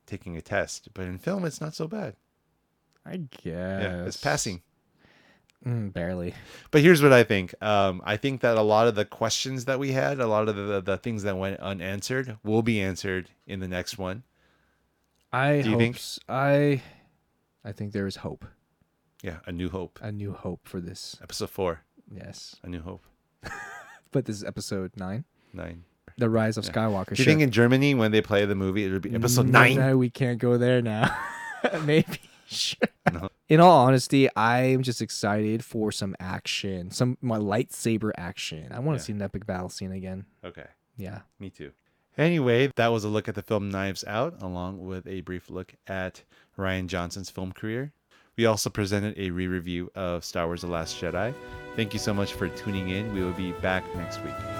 [0.06, 2.16] taking a test, but in film, it's not so bad.
[3.06, 3.44] I guess.
[3.44, 4.62] Yeah, it's passing.
[5.66, 6.34] Mm, barely.
[6.70, 7.54] But here's what I think.
[7.62, 10.56] Um, I think that a lot of the questions that we had, a lot of
[10.56, 14.22] the, the things that went unanswered, will be answered in the next one.
[15.32, 15.96] I Do you hope think?
[15.96, 16.82] s- I
[17.64, 18.44] I think there is hope.
[19.22, 19.98] Yeah, a new hope.
[20.02, 21.16] A new hope for this.
[21.22, 21.80] Episode four.
[22.10, 22.56] Yes.
[22.62, 23.02] A new hope.
[24.10, 25.24] But this is episode nine.
[25.52, 25.84] Nine.
[26.16, 26.72] The Rise of Yeah.
[26.72, 27.14] Skywalker.
[27.14, 29.60] Do you think in Germany when they play the movie, it would be episode No,
[29.60, 29.76] nine?
[29.76, 31.14] No, we can't go there now.
[31.84, 32.06] Maybe.
[32.50, 32.88] Sure.
[33.12, 33.28] No.
[33.50, 38.72] In all honesty, I'm just excited for some action, some my lightsaber action.
[38.72, 39.06] I want to Yeah.
[39.08, 40.24] see an epic battle scene again.
[40.42, 40.64] Okay.
[40.96, 41.20] Yeah.
[41.38, 41.72] Me too.
[42.16, 45.74] Anyway, that was a look at the film Knives Out, along with a brief look
[45.86, 46.22] at
[46.56, 47.92] Rian Johnson's film career.
[48.38, 51.34] We also presented a re review of Star Wars The Last Jedi.
[51.74, 53.12] Thank you so much for tuning in.
[53.12, 54.57] We will be back next week.